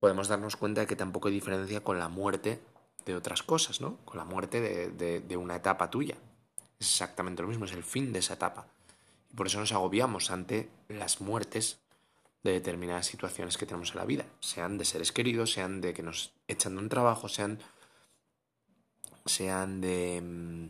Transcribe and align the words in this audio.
podemos 0.00 0.28
darnos 0.28 0.56
cuenta 0.56 0.82
de 0.82 0.86
que 0.86 0.96
tampoco 0.96 1.28
hay 1.28 1.34
diferencia 1.34 1.82
con 1.82 1.98
la 1.98 2.08
muerte 2.08 2.60
de 3.04 3.16
otras 3.16 3.42
cosas, 3.42 3.80
¿no? 3.80 3.96
Con 4.04 4.18
la 4.18 4.24
muerte 4.24 4.60
de, 4.60 5.20
de 5.20 5.36
una 5.36 5.56
etapa 5.56 5.90
tuya. 5.90 6.16
Es 6.78 6.88
exactamente 6.88 7.42
lo 7.42 7.48
mismo, 7.48 7.64
es 7.64 7.72
el 7.72 7.82
fin 7.82 8.12
de 8.12 8.20
esa 8.20 8.34
etapa. 8.34 8.66
Y 9.30 9.34
por 9.34 9.46
eso 9.46 9.58
nos 9.58 9.72
agobiamos 9.72 10.30
ante 10.30 10.68
las 10.88 11.20
muertes 11.20 11.78
de 12.42 12.52
determinadas 12.52 13.06
situaciones 13.06 13.56
que 13.58 13.66
tenemos 13.66 13.90
en 13.90 13.96
la 13.96 14.04
vida, 14.04 14.24
sean 14.40 14.78
de 14.78 14.84
seres 14.84 15.12
queridos, 15.12 15.52
sean 15.52 15.80
de 15.80 15.92
que 15.92 16.02
nos 16.02 16.32
echan 16.46 16.76
de 16.76 16.82
un 16.82 16.88
trabajo, 16.88 17.28
sean, 17.28 17.58
sean 19.26 19.80
de, 19.80 20.20
mm, 20.22 20.68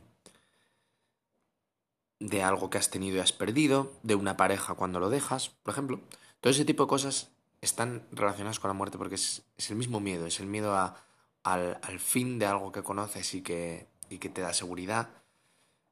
de 2.21 2.43
algo 2.43 2.71
que 2.71 2.79
has 2.79 2.91
tenido 2.91 3.17
y 3.17 3.21
has 3.21 3.33
perdido, 3.33 3.93
de 4.03 4.15
una 4.15 4.37
pareja 4.37 4.75
cuando 4.75 4.99
lo 4.99 5.11
dejas, 5.11 5.51
por 5.63 5.73
ejemplo. 5.73 6.01
Todo 6.41 6.51
ese 6.51 6.65
tipo 6.65 6.85
de 6.85 6.89
cosas 6.89 7.31
están 7.61 8.07
relacionadas 8.13 8.61
con 8.61 8.69
la 8.69 8.75
muerte 8.75 8.99
porque 8.99 9.17
es, 9.17 9.43
el 9.69 9.77
mismo 9.77 10.01
miedo, 10.01 10.27
es 10.27 10.41
el 10.41 10.47
miedo 10.47 10.75
a, 10.75 11.05
al, 11.43 11.79
al, 11.83 11.99
fin 11.99 12.39
de 12.39 12.47
algo 12.47 12.73
que 12.73 12.83
conoces 12.83 13.35
y 13.35 13.43
que, 13.43 13.89
y 14.09 14.19
que 14.19 14.29
te 14.29 14.41
da 14.41 14.53
seguridad, 14.53 15.11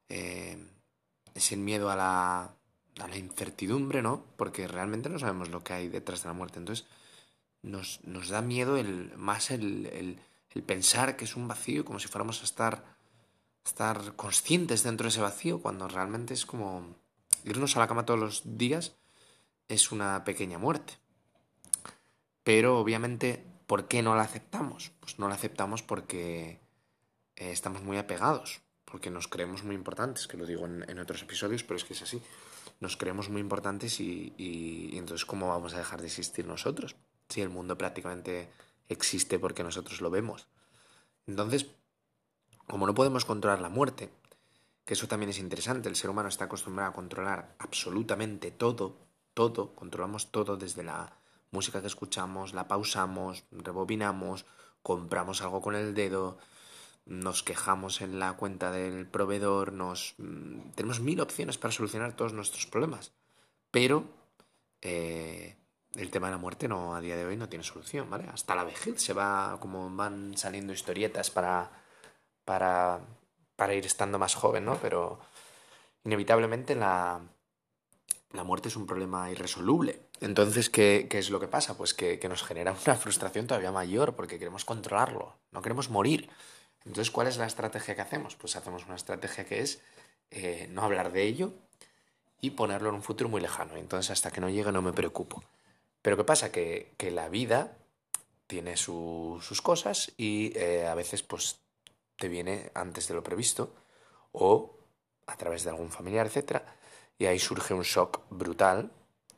eh, 0.09 0.59
es 1.34 1.52
el 1.52 1.59
miedo 1.59 1.91
a 1.91 1.97
la, 1.97 2.55
a 2.98 3.09
la 3.09 3.16
incertidumbre, 3.16 4.02
¿no? 4.02 4.24
Porque 4.37 4.69
realmente 4.69 5.09
no 5.09 5.19
sabemos 5.19 5.48
lo 5.48 5.62
que 5.62 5.73
hay 5.73 5.88
detrás 5.88 6.23
de 6.23 6.29
la 6.29 6.34
muerte. 6.34 6.59
Entonces, 6.59 6.87
nos, 7.62 8.01
nos 8.05 8.29
da 8.29 8.43
miedo 8.43 8.77
el, 8.77 9.12
más 9.16 9.51
el, 9.51 9.87
el, 9.87 10.21
el, 10.55 10.62
pensar 10.62 11.16
que 11.16 11.24
es 11.24 11.37
un 11.37 11.48
vacío, 11.48 11.85
como 11.85 11.98
si 11.98 12.09
fuéramos 12.09 12.41
a 12.41 12.45
estar, 12.45 12.85
estar 13.65 14.15
conscientes 14.15 14.83
dentro 14.83 15.05
de 15.05 15.09
ese 15.09 15.21
vacío, 15.21 15.60
cuando 15.60 15.88
realmente 15.88 16.33
es 16.33 16.46
como 16.46 16.95
irnos 17.45 17.77
a 17.77 17.80
la 17.80 17.88
cama 17.88 18.07
todos 18.07 18.21
los 18.21 18.43
días 18.59 18.95
es 19.69 19.93
una 19.93 20.24
pequeña 20.24 20.59
muerte. 20.59 20.95
Pero 22.46 22.78
obviamente, 22.78 23.45
¿por 23.66 23.88
qué 23.88 24.02
no 24.05 24.14
la 24.14 24.23
aceptamos? 24.23 24.92
Pues 25.00 25.18
no 25.18 25.26
la 25.26 25.34
aceptamos 25.34 25.82
porque 25.82 26.60
eh, 27.34 27.51
estamos 27.51 27.82
muy 27.82 27.98
apegados, 27.98 28.60
porque 28.84 29.10
nos 29.10 29.26
creemos 29.26 29.65
muy 29.65 29.74
importantes, 29.74 30.29
que 30.29 30.37
lo 30.37 30.46
digo 30.46 30.65
en, 30.65 30.98
otros 31.01 31.23
episodios, 31.23 31.65
pero 31.65 31.74
es 31.76 31.82
que 31.84 31.95
es 31.95 32.02
así 32.02 32.23
nos 32.79 32.96
creemos 32.96 33.30
muy 33.30 33.40
importantes 33.40 33.98
y, 33.98 34.32
y, 34.37 34.96
entonces 34.96 35.26
¿cómo 35.26 35.48
vamos 35.48 35.74
a 35.74 35.79
dejar 35.79 36.01
de 36.01 36.06
existir 36.06 36.46
nosotros? 36.46 36.95
Si 37.29 37.40
el 37.40 37.48
mundo 37.48 37.76
prácticamente 37.76 38.49
existe 38.88 39.40
porque 39.40 39.65
nosotros 39.65 40.01
lo 40.01 40.10
vemos. 40.10 40.46
Entonces, 41.26 41.66
como 42.68 42.87
no 42.87 42.95
podemos 42.95 43.24
controlar 43.24 43.60
la 43.60 43.71
muerte, 43.71 44.09
que 44.84 44.95
eso 44.95 45.09
también 45.09 45.30
es 45.30 45.40
interesante, 45.40 45.88
el 45.88 45.96
ser 45.96 46.10
humano 46.10 46.28
está 46.28 46.45
acostumbrado 46.45 46.90
a 46.90 46.95
controlar 46.95 47.56
absolutamente 47.59 48.52
todo, 48.52 48.96
todo, 49.34 49.74
controlamos 49.74 50.30
todo 50.30 50.56
desde 50.56 50.84
la 50.84 51.26
música 51.51 51.80
que 51.80 51.87
escuchamos, 51.87 52.55
la 52.55 52.69
pausamos, 52.69 53.45
rebobinamos, 53.51 54.47
compramos 54.83 55.43
algo 55.43 55.61
con 55.61 55.75
el 55.75 55.95
dedo, 55.95 56.39
nos 57.07 57.43
quejamos 57.43 58.01
en 58.01 58.19
la 58.19 58.35
cuenta 58.35 58.71
del 58.71 59.07
proveedor, 59.07 59.73
nos 59.73 60.15
mm, 60.19 60.71
tenemos 60.74 61.01
mil 61.01 61.21
opciones 61.21 61.59
para 61.59 61.73
solucionar 61.73 62.15
todos 62.15 62.33
nuestros 62.33 62.67
problemas, 62.67 63.13
pero 63.71 64.05
eh, 64.83 65.56
el 65.94 66.11
tema 66.11 66.27
de 66.27 66.33
la 66.33 66.39
muerte 66.39 66.69
no 66.69 66.94
a 66.94 67.00
día 67.00 67.17
de 67.17 67.25
hoy 67.25 67.37
no 67.37 67.49
tiene 67.49 67.65
solución, 67.65 68.11
¿vale? 68.11 68.28
Hasta 68.33 68.55
la 68.55 68.65
vejez 68.65 69.00
se 69.00 69.12
va, 69.12 69.59
como 69.61 69.89
van 69.94 70.37
saliendo 70.37 70.72
historietas 70.72 71.31
para, 71.31 71.71
para, 72.44 73.00
para 73.56 73.75
ir 73.75 73.87
estando 73.87 74.19
más 74.19 74.34
joven, 74.34 74.65
¿no? 74.65 74.77
Pero 74.77 75.19
inevitablemente 76.05 76.75
la, 76.75 77.21
la 78.33 78.44
muerte 78.44 78.69
es 78.69 78.77
un 78.77 78.87
problema 78.87 79.31
irresoluble. 79.31 80.06
Entonces, 80.20 80.70
¿qué, 80.70 81.06
¿qué, 81.10 81.19
es 81.19 81.31
lo 81.31 81.41
que 81.41 81.48
pasa? 81.48 81.76
Pues 81.76 81.94
que, 81.94 82.20
nos 82.28 82.42
genera 82.42 82.75
una 82.86 82.97
frustración 82.97 83.47
todavía 83.47 83.72
mayor 83.72 84.14
porque 84.14 84.38
queremos 84.38 84.64
controlarlo, 84.64 85.36
no 85.53 85.62
queremos 85.62 85.91
morir. 85.91 86.31
Entonces, 86.84 87.10
¿cuál 87.10 87.26
es 87.26 87.36
la 87.36 87.47
estrategia 87.47 87.94
que 87.94 88.03
hacemos? 88.03 88.37
Pues 88.37 88.56
hacemos 88.56 88.87
una 88.87 88.97
estrategia 88.97 89.44
que 89.44 89.60
es 89.60 89.82
eh, 90.31 90.69
no 90.71 90.82
hablar 90.82 91.12
de 91.12 91.25
ello 91.25 91.53
y 92.41 92.50
ponerlo 92.50 92.91
en 92.91 92.97
un 92.97 93.03
futuro 93.03 93.28
muy 93.28 93.41
lejano. 93.41 93.76
Entonces, 93.76 94.10
hasta 94.10 94.31
que 94.31 94.41
no 94.41 94.49
llegue 94.49 94.72
no 94.72 94.82
me 94.82 94.93
preocupo. 94.93 95.43
Pero 96.03 96.16
¿qué 96.16 96.25
pasa? 96.25 96.53
Que, 96.53 96.94
que 96.97 97.10
la 97.10 97.28
vida 97.28 97.76
tiene 98.47 98.76
su, 98.76 99.41
sus 99.43 99.60
cosas 99.60 100.12
y 100.16 100.56
eh, 100.56 100.87
a 100.87 100.94
veces 100.94 101.22
pues 101.22 101.59
te 102.16 102.28
viene 102.28 102.71
antes 102.75 103.09
de 103.09 103.15
lo 103.15 103.22
previsto 103.22 103.75
o 104.32 104.76
a 105.26 105.37
través 105.37 105.65
de 105.65 105.71
algún 105.71 105.91
familiar, 105.91 106.26
etc. 106.26 106.62
Y 107.19 107.26
ahí 107.26 107.38
surge 107.38 107.75
un 107.75 107.82
shock 107.82 108.21
brutal 108.31 108.93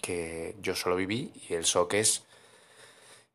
que 0.08 0.56
yo 0.62 0.74
solo 0.74 0.96
viví 0.96 1.32
y 1.48 1.52
el 1.52 1.64
shock 1.64 1.94
es 1.94 2.24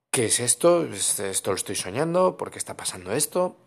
¿qué 0.10 0.26
es 0.26 0.40
esto? 0.40 0.86
Esto 0.86 1.52
lo 1.52 1.56
estoy 1.56 1.76
soñando, 1.76 2.36
¿por 2.36 2.50
qué 2.50 2.58
está 2.58 2.76
pasando 2.76 3.12
esto? 3.12 3.58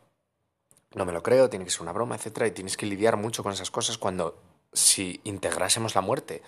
no 0.94 1.04
me 1.04 1.12
lo 1.12 1.22
creo, 1.22 1.50
tiene 1.50 1.66
que 1.66 1.70
ser 1.70 1.82
una 1.82 1.92
broma, 1.92 2.14
etcétera, 2.14 2.46
y 2.46 2.52
tienes 2.52 2.76
que 2.76 2.86
lidiar 2.86 3.18
mucho 3.18 3.42
con 3.42 3.52
esas 3.52 3.70
cosas 3.70 3.98
cuando 3.98 4.40
si 4.72 5.20
integrásemos 5.24 5.94
la 5.94 6.00
muerte 6.00 6.42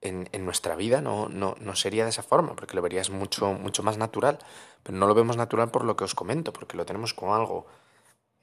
en, 0.00 0.28
nuestra 0.44 0.74
vida 0.74 1.00
no, 1.00 1.28
no, 1.28 1.54
no, 1.60 1.76
sería 1.76 2.02
de 2.02 2.10
esa 2.10 2.24
forma, 2.24 2.56
porque 2.56 2.74
lo 2.74 2.82
verías 2.82 3.10
mucho, 3.10 3.52
mucho 3.52 3.84
más 3.84 3.96
natural, 3.96 4.38
pero 4.82 4.98
no 4.98 5.06
lo 5.06 5.14
vemos 5.14 5.36
natural 5.36 5.70
por 5.70 5.84
lo 5.84 5.96
que 5.96 6.04
os 6.04 6.14
comento, 6.14 6.52
porque 6.52 6.76
lo 6.76 6.84
tenemos 6.84 7.14
como 7.14 7.36
algo 7.36 7.66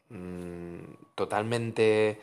mmm, 0.09 0.79
totalmente 1.15 2.21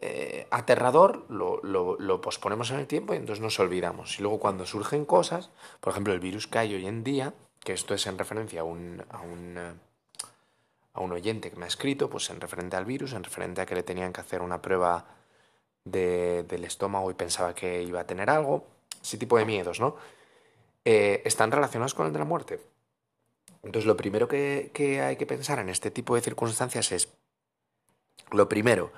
eh, 0.00 0.46
aterrador, 0.50 1.26
lo, 1.28 1.60
lo, 1.62 2.20
posponemos 2.20 2.70
en 2.70 2.78
el 2.78 2.86
tiempo 2.86 3.14
y 3.14 3.18
entonces 3.18 3.42
nos 3.42 3.58
olvidamos. 3.60 4.18
Y 4.18 4.22
luego 4.22 4.38
cuando 4.38 4.66
surgen 4.66 5.04
cosas, 5.04 5.50
por 5.80 5.92
ejemplo 5.92 6.12
el 6.12 6.20
virus 6.20 6.46
que 6.46 6.58
hay 6.58 6.74
hoy 6.74 6.86
en 6.86 7.04
día, 7.04 7.34
que 7.60 7.72
esto 7.72 7.94
es 7.94 8.06
en 8.06 8.18
referencia 8.18 8.62
a 8.62 8.64
un... 8.64 9.04
A 9.10 9.20
un 9.20 9.80
a 10.92 11.00
un 11.00 11.12
oyente 11.12 11.50
que 11.50 11.56
me 11.56 11.64
ha 11.64 11.68
escrito, 11.68 12.10
pues 12.10 12.30
en 12.30 12.40
referente 12.40 12.76
al 12.76 12.84
virus, 12.84 13.12
en 13.12 13.24
referente 13.24 13.60
a 13.60 13.66
que 13.66 13.74
le 13.74 13.82
tenían 13.82 14.12
que 14.12 14.20
hacer 14.20 14.42
una 14.42 14.60
prueba 14.60 15.06
de, 15.84 16.42
del 16.44 16.64
estómago 16.64 17.10
y 17.10 17.14
pensaba 17.14 17.54
que 17.54 17.82
iba 17.82 18.00
a 18.00 18.06
tener 18.06 18.30
algo, 18.30 18.66
ese 19.02 19.16
tipo 19.16 19.38
de 19.38 19.44
miedos, 19.44 19.80
¿no? 19.80 19.96
Eh, 20.84 21.22
están 21.24 21.52
relacionados 21.52 21.94
con 21.94 22.06
el 22.06 22.12
de 22.12 22.18
la 22.18 22.24
muerte. 22.24 22.60
Entonces, 23.62 23.86
lo 23.86 23.96
primero 23.96 24.26
que, 24.26 24.70
que, 24.72 25.00
hay 25.00 25.16
que 25.16 25.26
pensar 25.26 25.58
en 25.58 25.68
este 25.68 25.90
tipo 25.90 26.14
de 26.14 26.22
circunstancias 26.22 26.90
es, 26.92 27.08
lo 28.30 28.48
primero, 28.48 28.90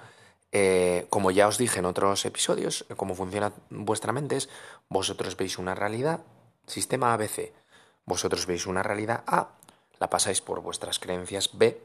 eh, 0.52 1.06
como 1.10 1.30
ya 1.30 1.48
os 1.48 1.58
dije 1.58 1.78
en 1.78 1.86
otros 1.86 2.24
episodios, 2.24 2.84
cómo 2.96 3.14
funciona 3.14 3.52
vuestra 3.70 4.12
mente 4.12 4.36
es, 4.36 4.48
vosotros 4.88 5.36
veis 5.36 5.58
una 5.58 5.74
realidad, 5.74 6.20
sistema 6.66 7.12
ABC, 7.12 7.52
vosotros 8.04 8.46
veis 8.46 8.66
una 8.66 8.82
realidad 8.82 9.24
A, 9.26 9.50
la 9.98 10.10
pasáis 10.10 10.40
por 10.40 10.60
vuestras 10.60 10.98
creencias 10.98 11.50
B 11.52 11.80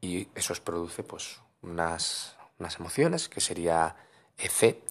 y 0.00 0.28
eso 0.34 0.52
os 0.52 0.60
produce 0.60 1.02
pues 1.02 1.40
unas, 1.62 2.36
unas 2.58 2.78
emociones 2.78 3.28
que 3.28 3.40
sería 3.40 3.96
EC, 4.38 4.82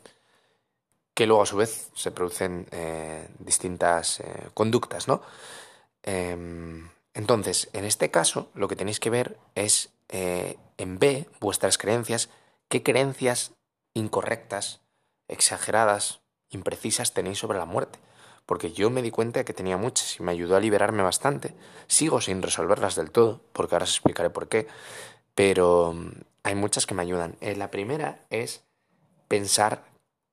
que 1.14 1.28
luego 1.28 1.44
a 1.44 1.46
su 1.46 1.58
vez 1.58 1.90
se 1.94 2.12
producen 2.12 2.68
eh, 2.72 3.28
distintas 3.40 4.20
eh, 4.20 4.50
conductas, 4.54 5.08
¿no? 5.08 5.22
Eh, 6.02 6.36
entonces, 7.14 7.70
en 7.74 7.86
este 7.86 8.10
caso, 8.10 8.50
lo 8.56 8.68
que 8.68 8.76
tenéis 8.76 9.00
que 9.00 9.10
ver 9.10 9.38
es 9.56 9.90
eh, 10.10 10.58
en 10.78 11.00
B 11.00 11.28
vuestras 11.40 11.78
creencias, 11.78 12.30
qué 12.74 12.82
creencias 12.82 13.54
incorrectas, 13.94 14.82
exageradas, 15.28 16.22
imprecisas 16.50 17.14
tenéis 17.14 17.38
sobre 17.38 17.60
la 17.60 17.66
muerte 17.66 18.00
porque 18.48 18.72
yo 18.72 18.90
me 18.90 19.04
di 19.04 19.12
cuenta 19.12 19.42
de 19.42 19.46
que 19.46 19.54
tenía 19.54 19.78
muchas 19.78 20.20
y 20.20 20.24
me 20.24 20.32
ayudó 20.32 20.56
a 20.56 20.60
liberarme 20.60 21.04
bastante. 21.04 21.54
Sigo 21.86 22.20
sin 22.20 22.42
resolverlas 22.42 22.96
del 22.96 23.12
todo, 23.12 23.42
porque 23.54 23.76
ahora 23.76 23.84
os 23.84 23.92
explicaré 23.92 24.32
por 24.32 24.50
qué, 24.50 24.68
pero 25.36 25.94
mm, 25.94 26.12
hay 26.42 26.56
muchas 26.56 26.88
que 26.88 26.96
me 26.96 27.04
ayudan. 27.04 27.36
Eh, 27.42 27.56
la 27.56 27.70
primera 27.70 28.26
es 28.32 28.64
pensar 29.28 29.84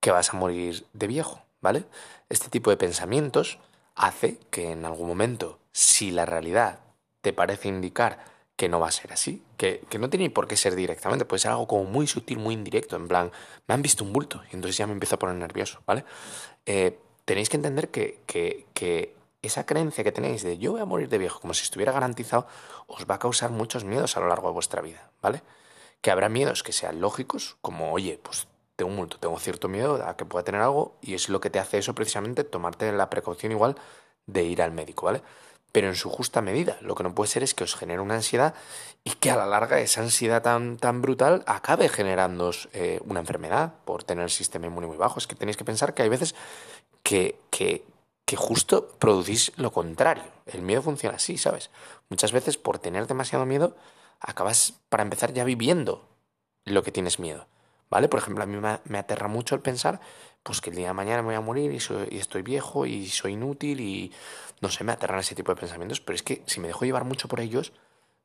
que 0.00 0.10
vas 0.10 0.32
a 0.32 0.38
morir 0.38 0.86
de 0.94 1.08
viejo, 1.08 1.42
¿vale? 1.60 1.84
Este 2.30 2.48
tipo 2.48 2.70
de 2.70 2.78
pensamientos 2.78 3.58
hace 3.94 4.38
que 4.50 4.72
en 4.72 4.86
algún 4.86 5.08
momento, 5.08 5.58
si 5.72 6.10
la 6.10 6.24
realidad 6.24 6.80
te 7.20 7.34
parece 7.34 7.68
indicar 7.68 8.24
que 8.60 8.68
no 8.68 8.78
va 8.78 8.88
a 8.88 8.92
ser 8.92 9.10
así, 9.10 9.42
que, 9.56 9.82
que, 9.88 9.98
no 9.98 10.10
tiene 10.10 10.28
por 10.28 10.46
qué 10.46 10.54
ser 10.54 10.74
directamente, 10.74 11.24
puede 11.24 11.40
ser 11.40 11.52
algo 11.52 11.66
como 11.66 11.84
muy 11.84 12.06
sutil, 12.06 12.38
muy 12.38 12.52
indirecto, 12.52 12.94
en 12.94 13.08
plan, 13.08 13.32
me 13.66 13.74
han 13.74 13.80
visto 13.80 14.04
un 14.04 14.12
bulto 14.12 14.42
y 14.52 14.54
entonces 14.54 14.76
ya 14.76 14.86
me 14.86 14.92
empiezo 14.92 15.14
a 15.14 15.18
poner 15.18 15.36
nervioso, 15.36 15.80
¿vale? 15.86 16.04
Eh, 16.66 16.98
tenéis 17.24 17.48
que 17.48 17.56
entender 17.56 17.88
que, 17.88 18.20
que, 18.26 18.66
que, 18.74 19.14
esa 19.40 19.64
creencia 19.64 20.04
que 20.04 20.12
tenéis 20.12 20.42
de 20.42 20.58
yo 20.58 20.72
voy 20.72 20.82
a 20.82 20.84
morir 20.84 21.08
de 21.08 21.16
viejo 21.16 21.40
como 21.40 21.54
si 21.54 21.62
estuviera 21.62 21.90
garantizado, 21.90 22.46
os 22.86 23.06
va 23.06 23.14
a 23.14 23.18
causar 23.18 23.50
muchos 23.50 23.84
miedos 23.84 24.18
a 24.18 24.20
lo 24.20 24.28
largo 24.28 24.48
de 24.48 24.52
vuestra 24.52 24.82
vida, 24.82 25.10
¿vale? 25.22 25.42
Que 26.02 26.10
habrá 26.10 26.28
miedos 26.28 26.62
que 26.62 26.72
sean 26.72 27.00
lógicos, 27.00 27.56
como, 27.62 27.92
oye, 27.94 28.20
pues 28.22 28.46
tengo 28.76 28.90
un 28.90 28.96
multo, 28.98 29.16
tengo 29.18 29.38
cierto 29.38 29.68
miedo 29.68 30.06
a 30.06 30.18
que 30.18 30.26
pueda 30.26 30.44
tener 30.44 30.60
algo, 30.60 30.98
y 31.00 31.14
es 31.14 31.30
lo 31.30 31.40
que 31.40 31.48
te 31.48 31.58
hace 31.58 31.78
eso 31.78 31.94
precisamente, 31.94 32.44
tomarte 32.44 32.92
la 32.92 33.08
precaución 33.08 33.52
igual 33.52 33.76
de 34.26 34.44
ir 34.44 34.60
al 34.60 34.72
médico, 34.72 35.06
¿vale? 35.06 35.22
Pero 35.72 35.88
en 35.88 35.94
su 35.94 36.10
justa 36.10 36.42
medida. 36.42 36.76
Lo 36.80 36.94
que 36.94 37.02
no 37.02 37.14
puede 37.14 37.30
ser 37.30 37.42
es 37.42 37.54
que 37.54 37.64
os 37.64 37.76
genere 37.76 38.00
una 38.00 38.14
ansiedad 38.14 38.54
y 39.04 39.10
que 39.12 39.30
a 39.30 39.36
la 39.36 39.46
larga 39.46 39.80
esa 39.80 40.02
ansiedad 40.02 40.42
tan, 40.42 40.76
tan 40.76 41.00
brutal 41.00 41.42
acabe 41.46 41.88
generando 41.88 42.50
eh, 42.72 43.00
una 43.04 43.20
enfermedad 43.20 43.74
por 43.84 44.02
tener 44.04 44.24
el 44.24 44.30
sistema 44.30 44.66
inmune 44.66 44.86
muy 44.86 44.96
bajo. 44.96 45.18
Es 45.18 45.26
que 45.26 45.36
tenéis 45.36 45.56
que 45.56 45.64
pensar 45.64 45.94
que 45.94 46.02
hay 46.02 46.08
veces 46.08 46.34
que, 47.02 47.38
que, 47.50 47.84
que 48.24 48.36
justo 48.36 48.88
producís 48.98 49.52
lo 49.56 49.72
contrario. 49.72 50.24
El 50.46 50.62
miedo 50.62 50.82
funciona 50.82 51.16
así, 51.16 51.38
¿sabes? 51.38 51.70
Muchas 52.08 52.32
veces 52.32 52.56
por 52.56 52.78
tener 52.78 53.06
demasiado 53.06 53.46
miedo 53.46 53.76
acabas, 54.20 54.74
para 54.88 55.02
empezar, 55.02 55.32
ya 55.32 55.44
viviendo 55.44 56.04
lo 56.64 56.82
que 56.82 56.92
tienes 56.92 57.18
miedo. 57.18 57.46
¿Vale? 57.90 58.08
Por 58.08 58.20
ejemplo, 58.20 58.44
a 58.44 58.46
mí 58.46 58.56
me, 58.84 58.98
aterra 58.98 59.28
mucho 59.28 59.54
el 59.54 59.60
pensar 59.60 60.00
pues 60.42 60.60
que 60.60 60.70
el 60.70 60.76
día 60.76 60.88
de 60.88 60.94
mañana 60.94 61.20
me 61.20 61.28
voy 61.28 61.34
a 61.34 61.40
morir 61.40 61.70
y, 61.72 61.80
soy, 61.80 62.08
y, 62.10 62.18
estoy 62.18 62.40
viejo 62.40 62.86
y 62.86 63.08
soy 63.08 63.32
inútil 63.32 63.80
y 63.80 64.12
no 64.60 64.70
sé, 64.70 64.84
me 64.84 64.92
aterran 64.92 65.20
ese 65.20 65.34
tipo 65.34 65.52
de 65.52 65.60
pensamientos, 65.60 66.00
pero 66.00 66.16
es 66.16 66.22
que 66.22 66.42
si 66.46 66.60
me 66.60 66.68
dejo 66.68 66.84
llevar 66.86 67.04
mucho 67.04 67.28
por 67.28 67.40
ellos, 67.40 67.72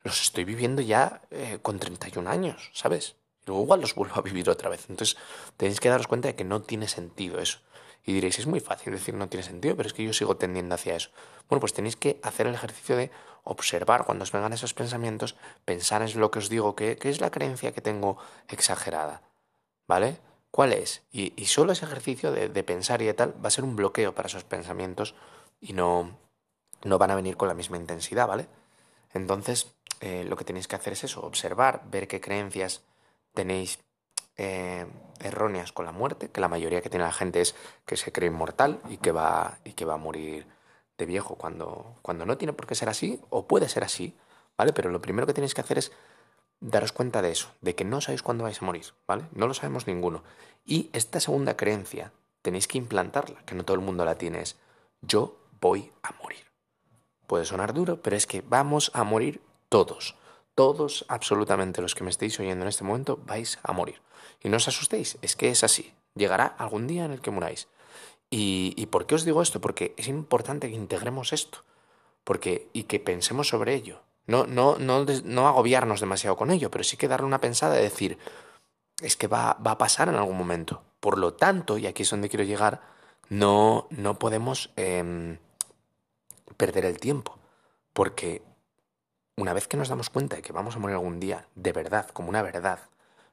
los 0.04 0.22
estoy 0.22 0.46
viviendo 0.46 0.82
ya 0.82 1.22
eh, 1.32 1.60
con 1.62 1.80
31 1.80 2.30
años, 2.30 2.70
¿sabes? 2.74 3.16
Y 3.44 3.48
luego 3.48 3.64
igual 3.64 3.82
los 3.82 3.96
vuelvo 3.96 4.16
a 4.18 4.22
vivir 4.22 4.50
otra 4.50 4.70
vez. 4.70 4.86
Entonces 4.90 5.18
tenéis 5.58 5.80
que 5.80 5.90
daros 5.90 6.08
cuenta 6.08 6.28
de 6.28 6.36
que 6.36 6.44
no 6.44 6.62
tiene 6.62 6.88
sentido 6.88 7.40
eso. 7.40 7.60
Y 8.06 8.14
diréis, 8.14 8.38
es 8.38 8.46
muy 8.46 8.60
fácil 8.60 8.94
decir 8.94 9.16
no 9.16 9.28
tiene 9.30 9.44
sentido, 9.44 9.76
pero 9.76 9.88
es 9.88 9.94
que 9.94 10.04
yo 10.04 10.14
sigo 10.14 10.38
tendiendo 10.38 10.76
hacia 10.76 10.96
eso. 10.96 11.10
Bueno, 11.50 11.60
pues 11.60 11.74
tenéis 11.74 11.96
que 11.96 12.20
hacer 12.22 12.46
el 12.46 12.54
ejercicio 12.54 12.96
de 12.96 13.10
observar 13.44 14.06
cuando 14.06 14.24
os 14.24 14.32
vengan 14.32 14.54
esos 14.54 14.76
pensamientos, 14.76 15.36
pensar 15.66 16.04
en 16.04 16.20
lo 16.20 16.30
que 16.30 16.40
os 16.40 16.50
digo, 16.50 16.76
que, 16.76 17.00
es 17.02 17.20
la 17.20 17.32
creencia 17.32 17.72
que 17.72 17.82
tengo 17.82 18.18
exagerada. 18.48 19.22
¿Vale? 19.88 20.18
¿Cuál 20.52 20.74
es? 20.74 21.04
Y, 21.12 21.34
solo 21.48 21.74
ese 21.74 21.86
ejercicio 21.86 22.32
de, 22.32 22.64
pensar 22.64 23.02
y 23.02 23.06
de 23.06 23.14
tal 23.14 23.34
va 23.44 23.50
a 23.50 23.52
ser 23.52 23.66
un 23.66 23.76
bloqueo 23.76 24.16
para 24.16 24.28
esos 24.28 24.46
pensamientos 24.46 25.14
y 25.60 25.74
no, 25.74 26.18
no 26.84 26.98
van 26.98 27.12
a 27.12 27.16
venir 27.16 27.36
con 27.36 27.50
la 27.50 27.54
misma 27.54 27.78
intensidad, 27.78 28.28
¿vale? 28.28 28.48
Entonces, 29.14 29.76
eh, 30.00 30.24
lo 30.24 30.38
que 30.38 30.46
tenéis 30.46 30.68
que 30.68 30.78
hacer 30.78 30.94
es 30.94 31.04
eso, 31.04 31.26
observar, 31.26 31.82
ver 31.92 32.08
qué 32.08 32.22
creencias 32.22 32.84
tenéis 33.34 33.80
eh, 34.38 34.86
erróneas 35.20 35.72
con 35.72 35.86
la 35.86 35.92
muerte, 35.92 36.30
que 36.30 36.42
la 36.42 36.48
mayoría 36.48 36.82
que 36.82 36.90
tiene 36.90 37.06
la 37.06 37.12
gente 37.12 37.42
es 37.42 37.56
que 37.86 37.98
se 37.98 38.12
cree 38.12 38.30
inmortal 38.30 38.80
y 38.90 38.98
que 38.98 39.12
va, 39.12 39.60
y 39.64 39.74
que 39.74 39.86
va 39.86 39.96
a 39.96 39.98
morir 39.98 40.48
de 40.98 41.06
viejo 41.06 41.36
cuando, 41.36 41.96
cuando 42.02 42.26
no 42.26 42.38
tiene 42.38 42.54
por 42.54 42.68
qué 42.68 42.76
ser 42.76 42.90
así, 42.90 43.22
o 43.30 43.46
puede 43.48 43.70
ser 43.70 43.84
así, 43.84 44.16
¿vale? 44.58 44.74
Pero 44.74 44.90
lo 44.90 45.02
primero 45.02 45.28
que 45.28 45.34
tenéis 45.34 45.54
que 45.54 45.62
hacer 45.62 45.78
es 45.78 45.92
daros 46.66 46.92
cuenta 46.92 47.22
de 47.22 47.32
eso, 47.32 47.50
de 47.62 47.76
que 47.76 47.86
no 47.86 48.02
sabéis 48.02 48.24
cuándo 48.24 48.44
vais 48.44 48.62
a 48.62 48.66
morir, 48.66 48.86
¿vale? 49.08 49.26
No 49.34 49.48
lo 49.48 49.54
sabemos 49.54 49.88
ninguno. 49.88 50.24
Y 50.66 50.90
esta 50.94 51.20
segunda 51.20 51.56
creencia 51.56 52.12
tenéis 52.42 52.68
que 52.68 52.78
implantarla, 52.78 53.44
que 53.46 53.56
no 53.56 53.64
todo 53.66 53.76
el 53.76 53.84
mundo 53.84 54.06
la 54.06 54.18
tiene, 54.18 54.42
es 54.42 54.58
yo 55.02 55.38
voy 55.62 55.92
a 56.04 56.14
morir. 56.22 56.46
Puede 57.28 57.46
sonar 57.46 57.74
duro, 57.74 58.02
pero 58.02 58.16
es 58.16 58.28
que 58.28 58.42
vamos 58.42 58.92
a 58.94 59.04
morir 59.04 59.42
todos. 59.70 60.16
Todos, 60.56 61.06
absolutamente 61.10 61.82
los 61.82 61.96
que 61.96 62.04
me 62.04 62.10
estéis 62.10 62.40
oyendo 62.40 62.64
en 62.64 62.70
este 62.70 62.84
momento, 62.84 63.20
vais 63.26 63.60
a 63.64 63.74
morir. 63.74 64.02
Y 64.42 64.50
no 64.50 64.58
os 64.58 64.68
asustéis, 64.68 65.18
es 65.22 65.36
que 65.36 65.50
es 65.50 65.64
así. 65.64 65.94
Llegará 66.16 66.46
algún 66.46 66.88
día 66.88 67.06
en 67.06 67.12
el 67.12 67.22
que 67.22 67.32
muráis. 67.32 67.68
¿Y, 68.30 68.86
por 68.88 69.06
qué 69.06 69.16
os 69.16 69.24
digo 69.24 69.42
esto? 69.42 69.62
Porque 69.62 69.94
es 69.98 70.08
importante 70.08 70.70
que 70.70 70.76
integremos 70.76 71.34
esto. 71.34 71.60
Porque, 72.24 72.70
y 72.74 72.84
que 72.84 73.00
pensemos 73.00 73.48
sobre 73.48 73.76
ello. 73.76 74.02
No, 74.28 74.48
no, 74.48 74.78
no, 74.78 75.06
no 75.24 75.48
agobiarnos 75.48 76.00
demasiado 76.00 76.36
con 76.36 76.52
ello, 76.52 76.72
pero 76.72 76.84
sí 76.84 76.98
que 76.98 77.08
darle 77.08 77.28
una 77.28 77.42
pensada 77.42 77.76
de 77.76 77.84
decir, 77.84 78.18
es 79.02 79.16
que 79.18 79.28
va, 79.28 79.58
va, 79.66 79.72
a 79.72 79.78
pasar 79.78 80.10
en 80.10 80.16
algún 80.16 80.38
momento. 80.38 80.82
Por 81.00 81.18
lo 81.18 81.34
tanto, 81.34 81.78
y 81.78 81.86
aquí 81.88 82.04
es 82.04 82.10
donde 82.10 82.30
quiero 82.30 82.44
llegar, 82.44 82.82
no, 83.30 83.88
no 83.92 84.18
podemos 84.18 84.72
em, 84.76 85.38
perder 86.58 86.86
el 86.86 87.00
tiempo. 87.00 87.38
Porque 87.94 88.42
una 89.38 89.54
vez 89.54 89.68
que 89.68 89.78
nos 89.78 89.90
damos 89.90 90.10
cuenta 90.10 90.36
de 90.38 90.42
que 90.42 90.54
vamos 90.54 90.76
a 90.76 90.80
morir 90.80 90.96
algún 90.96 91.20
día, 91.20 91.48
de 91.56 91.72
verdad, 91.72 92.08
como 92.10 92.30
una 92.30 92.42
verdad, 92.42 92.80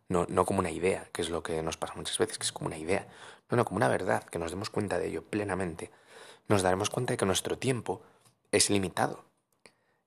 no, 0.08 0.26
no 0.28 0.44
como 0.44 0.58
una 0.58 0.70
idea, 0.70 1.08
que 1.12 1.22
es 1.22 1.30
lo 1.30 1.42
que 1.42 1.62
nos 1.62 1.76
pasa 1.76 1.94
muchas 1.96 2.18
veces, 2.18 2.38
que 2.38 2.44
es 2.44 2.52
como 2.52 2.66
una 2.66 2.78
idea, 2.78 3.06
no, 3.50 3.56
no, 3.56 3.64
como 3.64 3.76
una 3.76 3.88
verdad, 3.88 4.24
que 4.24 4.38
nos 4.38 4.50
demos 4.50 4.70
cuenta 4.70 4.98
de 4.98 5.08
ello 5.08 5.22
plenamente, 5.22 5.90
nos 6.48 6.62
daremos 6.62 6.90
cuenta 6.90 7.12
de 7.12 7.16
que 7.16 7.26
nuestro 7.26 7.58
tiempo 7.58 8.02
es 8.50 8.68
limitado. 8.68 9.24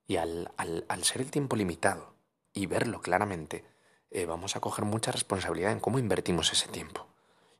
Y 0.06 0.16
al, 0.16 0.52
al, 0.56 1.04
ser 1.04 1.22
el 1.22 1.30
tiempo 1.30 1.56
limitado 1.56 2.14
y 2.52 2.66
verlo 2.66 3.00
claramente, 3.00 3.64
eh, 4.10 4.24
vamos 4.24 4.56
a 4.56 4.60
coger 4.60 4.84
mucha 4.84 5.12
responsabilidad 5.12 5.72
en 5.72 5.80
cómo 5.80 5.98
invertimos 5.98 6.52
ese 6.52 6.68
tiempo. 6.68 7.06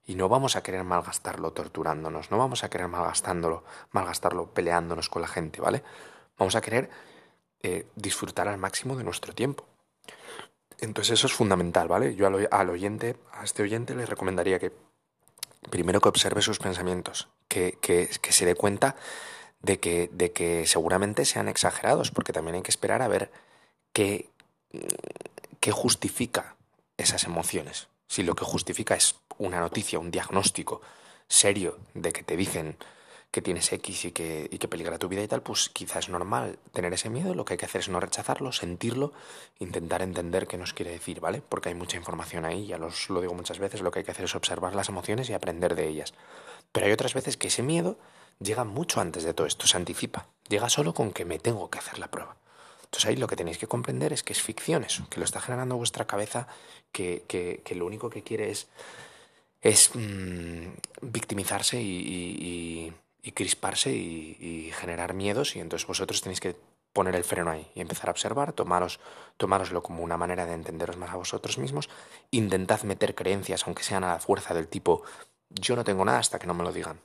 Y 0.04 0.14
no 0.14 0.28
vamos 0.28 0.54
a 0.54 0.62
querer 0.62 0.84
malgastarlo 0.84 1.52
torturándonos, 1.52 2.30
no 2.30 2.38
vamos 2.38 2.62
a 2.62 2.70
querer 2.70 2.86
malgastándolo, 2.86 3.64
malgastarlo 3.90 4.52
peleándonos 4.54 5.08
con 5.08 5.22
la 5.22 5.28
gente, 5.28 5.60
¿vale? 5.60 5.82
Vamos 6.38 6.54
a 6.54 6.60
querer 6.60 6.88
eh, 7.62 7.88
disfrutar 7.96 8.46
al 8.46 8.58
máximo 8.58 8.94
de 8.96 9.02
nuestro 9.02 9.34
tiempo. 9.34 9.66
Entonces 10.78 11.14
eso 11.14 11.26
es 11.26 11.32
fundamental, 11.32 11.88
¿vale? 11.88 12.14
Yo 12.14 12.26
al, 12.26 12.70
oyente, 12.70 13.16
a 13.32 13.44
este 13.44 13.62
oyente 13.62 13.94
le 13.94 14.06
recomendaría 14.06 14.58
que 14.58 14.72
primero 15.70 16.00
que 16.00 16.08
observe 16.08 16.42
sus 16.42 16.58
pensamientos, 16.58 17.28
que, 17.48 17.78
que, 17.80 18.08
se 18.32 18.44
dé 18.44 18.54
cuenta 18.54 18.94
de 19.66 19.80
que, 19.80 20.08
de 20.12 20.30
que 20.30 20.66
seguramente 20.66 21.24
sean 21.24 21.48
exagerados, 21.48 22.12
porque 22.12 22.32
también 22.32 22.54
hay 22.54 22.62
que 22.62 22.70
esperar 22.70 23.02
a 23.02 23.08
ver 23.08 23.32
qué, 23.92 24.30
qué 25.58 25.72
justifica 25.72 26.54
esas 26.96 27.24
emociones. 27.24 27.88
Si 28.06 28.22
lo 28.22 28.36
que 28.36 28.44
justifica 28.44 28.94
es 28.94 29.16
una 29.38 29.58
noticia, 29.58 29.98
un 29.98 30.12
diagnóstico 30.12 30.80
serio 31.28 31.78
de 31.94 32.12
que 32.12 32.22
te 32.22 32.36
dicen 32.36 32.76
que 33.32 33.42
tienes 33.42 33.70
X 33.72 34.04
y 34.04 34.12
que, 34.12 34.48
y 34.50 34.58
que 34.58 34.68
peligra 34.68 34.98
tu 34.98 35.08
vida 35.08 35.22
y 35.22 35.28
tal, 35.28 35.42
pues 35.42 35.68
quizás 35.68 36.04
es 36.04 36.10
normal 36.10 36.60
tener 36.72 36.92
ese 36.94 37.10
miedo, 37.10 37.34
lo 37.34 37.44
que 37.44 37.54
hay 37.54 37.58
que 37.58 37.66
hacer 37.66 37.80
es 37.80 37.88
no 37.88 37.98
rechazarlo, 37.98 38.52
sentirlo, 38.52 39.12
intentar 39.58 40.00
entender 40.00 40.46
qué 40.46 40.56
nos 40.56 40.72
quiere 40.72 40.92
decir, 40.92 41.18
¿vale? 41.18 41.42
Porque 41.46 41.70
hay 41.70 41.74
mucha 41.74 41.96
información 41.96 42.44
ahí, 42.44 42.68
ya 42.68 42.78
los, 42.78 43.10
lo 43.10 43.20
digo 43.20 43.34
muchas 43.34 43.58
veces, 43.58 43.80
lo 43.80 43.90
que 43.90 43.98
hay 43.98 44.04
que 44.04 44.12
hacer 44.12 44.26
es 44.26 44.36
observar 44.36 44.76
las 44.76 44.88
emociones 44.88 45.28
y 45.28 45.32
aprender 45.34 45.74
de 45.74 45.88
ellas. 45.88 46.14
Pero 46.70 46.86
hay 46.86 46.92
otras 46.92 47.14
veces 47.14 47.36
que 47.36 47.48
ese 47.48 47.64
miedo 47.64 47.98
llega 48.40 48.64
mucho 48.64 49.00
antes 49.00 49.24
de 49.24 49.34
todo 49.34 49.46
esto, 49.46 49.66
se 49.66 49.76
anticipa, 49.76 50.26
llega 50.48 50.68
solo 50.68 50.94
con 50.94 51.12
que 51.12 51.24
me 51.24 51.38
tengo 51.38 51.70
que 51.70 51.78
hacer 51.78 51.98
la 51.98 52.10
prueba. 52.10 52.36
Entonces 52.84 53.06
ahí 53.06 53.16
lo 53.16 53.26
que 53.26 53.36
tenéis 53.36 53.58
que 53.58 53.66
comprender 53.66 54.12
es 54.12 54.22
que 54.22 54.32
es 54.32 54.42
ficción 54.42 54.84
eso, 54.84 55.08
que 55.10 55.18
lo 55.18 55.24
está 55.24 55.40
generando 55.40 55.76
vuestra 55.76 56.06
cabeza, 56.06 56.46
que, 56.92 57.24
que, 57.28 57.74
lo 57.74 57.84
único 57.84 58.10
que 58.10 58.22
quiere 58.22 58.50
es, 58.50 58.68
es 59.60 59.90
mm, 59.94 60.68
victimizarse 61.02 61.80
y 61.82 62.92
y 63.26 63.32
crisparse 63.32 63.92
y, 63.92 64.70
generar 64.78 65.12
miedos 65.12 65.56
y 65.56 65.60
entonces 65.60 65.86
vosotros 65.86 66.20
tenéis 66.20 66.38
que 66.38 66.54
poner 66.92 67.16
el 67.16 67.24
freno 67.24 67.50
ahí 67.50 67.68
y 67.74 67.80
empezar 67.80 68.08
a 68.08 68.12
observar, 68.12 68.52
tomaros, 68.52 69.00
tomároslo 69.36 69.82
como 69.82 70.04
una 70.04 70.16
manera 70.16 70.46
de 70.46 70.54
entenderos 70.54 70.96
más 70.96 71.10
a 71.10 71.16
vosotros 71.16 71.58
mismos, 71.58 71.88
intentad 72.30 72.82
meter 72.82 73.16
creencias, 73.16 73.66
aunque 73.66 73.82
sean 73.82 74.04
a 74.04 74.12
la 74.12 74.18
fuerza 74.20 74.54
del 74.54 74.68
tipo 74.68 75.02
yo 75.50 75.74
no 75.74 75.82
tengo 75.82 76.04
nada 76.04 76.18
hasta 76.20 76.38
que 76.38 76.46
no 76.46 76.54
me 76.54 76.62
lo 76.62 76.72
digan. 76.72 77.00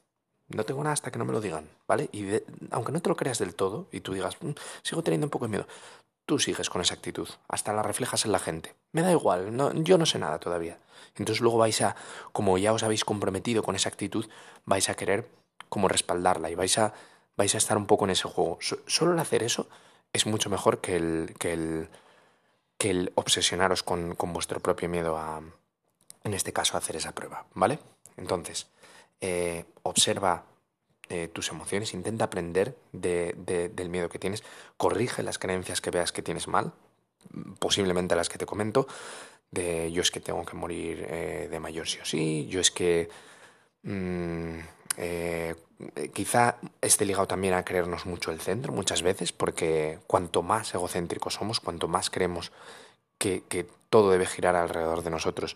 No 0.53 0.63
tengo 0.63 0.83
nada 0.83 0.93
hasta 0.93 1.11
que 1.11 1.19
no 1.19 1.25
me 1.25 1.33
lo 1.33 1.41
digan, 1.41 1.69
¿vale? 1.87 2.09
Y 2.11 2.25
aunque 2.71 2.91
no 2.91 3.01
te 3.01 3.09
lo 3.09 3.15
creas 3.15 3.39
del 3.39 3.55
todo 3.55 3.87
y 3.91 4.01
tú 4.01 4.13
digas, 4.13 4.37
mm, 4.41 4.51
sigo 4.83 5.03
teniendo 5.03 5.27
un 5.27 5.31
poco 5.31 5.45
de 5.45 5.51
miedo, 5.51 5.67
tú 6.25 6.39
sigues 6.39 6.69
con 6.69 6.81
esa 6.81 6.93
actitud, 6.93 7.27
hasta 7.47 7.73
la 7.73 7.83
reflejas 7.83 8.25
en 8.25 8.31
la 8.31 8.39
gente. 8.39 8.75
Me 8.91 9.01
da 9.01 9.11
igual, 9.11 9.51
yo 9.83 9.97
no 9.97 10.05
sé 10.05 10.19
nada 10.19 10.39
todavía. 10.39 10.77
Entonces 11.15 11.41
luego 11.41 11.57
vais 11.57 11.81
a, 11.81 11.95
como 12.31 12.57
ya 12.57 12.73
os 12.73 12.83
habéis 12.83 13.03
comprometido 13.05 13.63
con 13.63 13.75
esa 13.75 13.89
actitud, 13.89 14.25
vais 14.65 14.89
a 14.89 14.95
querer 14.95 15.27
como 15.69 15.87
respaldarla 15.87 16.49
y 16.49 16.55
vais 16.55 16.77
a, 16.77 16.93
vais 17.37 17.53
a 17.55 17.57
estar 17.57 17.77
un 17.77 17.85
poco 17.85 18.05
en 18.05 18.11
ese 18.11 18.27
juego. 18.27 18.59
solo 18.87 19.13
el 19.13 19.19
hacer 19.19 19.43
eso 19.43 19.67
es 20.13 20.25
mucho 20.25 20.49
mejor 20.49 20.79
que 20.79 20.95
el, 20.95 21.35
que 21.39 21.53
el, 21.53 21.89
que 22.77 22.91
el 22.91 23.11
obsesionaros 23.15 23.83
con, 23.83 24.15
con 24.15 24.33
vuestro 24.33 24.59
propio 24.59 24.89
miedo 24.89 25.17
a, 25.17 25.41
en 26.23 26.33
este 26.33 26.53
caso, 26.53 26.75
a 26.75 26.79
hacer 26.79 26.95
esa 26.95 27.13
prueba, 27.13 27.45
¿vale? 27.53 27.79
Entonces, 28.17 28.67
eh, 29.21 29.65
observa 29.83 30.45
eh, 31.09 31.27
tus 31.27 31.49
emociones, 31.49 31.93
intenta 31.93 32.25
aprender 32.25 32.77
de, 32.91 33.33
del 33.73 33.89
miedo 33.89 34.09
que 34.09 34.19
tienes, 34.19 34.43
corrige 34.77 35.23
las 35.23 35.37
creencias 35.37 35.81
que 35.81 35.91
veas 35.91 36.11
que 36.11 36.21
tienes 36.21 36.47
mal, 36.47 36.73
posiblemente 37.59 38.15
las 38.15 38.29
que 38.29 38.37
te 38.37 38.45
comento, 38.45 38.87
de 39.51 39.91
yo 39.91 40.01
es 40.01 40.11
que 40.11 40.19
tengo 40.19 40.45
que 40.45 40.55
morir 40.55 41.05
eh, 41.09 41.47
de 41.51 41.59
mayor 41.59 41.87
sí 41.87 41.99
o 42.01 42.05
sí, 42.05 42.47
yo 42.47 42.61
es 42.61 42.71
que 42.71 43.09
mm, 43.83 44.59
quizá 46.13 46.57
esté 46.81 47.05
ligado 47.05 47.27
también 47.27 47.53
a 47.53 47.65
creernos 47.65 48.05
mucho 48.05 48.31
el 48.31 48.39
centro 48.39 48.71
muchas 48.71 49.01
veces, 49.01 49.31
porque 49.31 49.99
cuanto 50.07 50.41
más 50.41 50.73
egocéntricos 50.73 51.33
somos, 51.35 51.59
cuanto 51.59 51.87
más 51.87 52.09
creemos 52.09 52.51
que, 53.21 53.67
todo 53.89 54.09
debe 54.09 54.25
girar 54.25 54.55
alrededor 54.55 55.03
de 55.03 55.11
nosotros, 55.11 55.55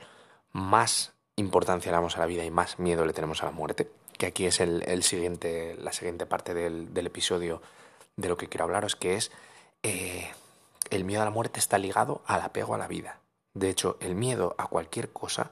más 0.51 1.13
importancia 1.35 1.91
le 1.91 1.97
damos 1.97 2.17
a 2.17 2.19
la 2.19 2.25
vida 2.25 2.43
y 2.43 2.51
más 2.51 2.79
miedo 2.79 3.05
le 3.05 3.13
tenemos 3.13 3.43
a 3.43 3.45
la 3.45 3.51
muerte, 3.51 3.89
que 4.17 4.25
aquí 4.27 4.45
es 4.45 4.59
el, 4.59 5.03
siguiente, 5.03 5.75
la 5.79 5.91
siguiente 5.91 6.25
parte 6.25 6.53
del, 6.53 7.05
episodio 7.05 7.61
de 8.15 8.29
lo 8.29 8.37
que 8.37 8.47
quiero 8.47 8.65
hablaros, 8.65 8.95
que 8.95 9.15
es 9.15 9.31
eh, 9.83 10.31
el 10.89 11.03
miedo 11.03 11.21
a 11.21 11.25
la 11.25 11.31
muerte 11.31 11.59
está 11.59 11.77
ligado 11.77 12.21
al 12.25 12.41
apego 12.41 12.75
a 12.75 12.77
la 12.77 12.87
vida. 12.87 13.19
De 13.53 13.69
hecho, 13.69 13.97
el 13.99 14.15
miedo 14.15 14.55
a 14.57 14.67
cualquier 14.67 15.11
cosa 15.11 15.51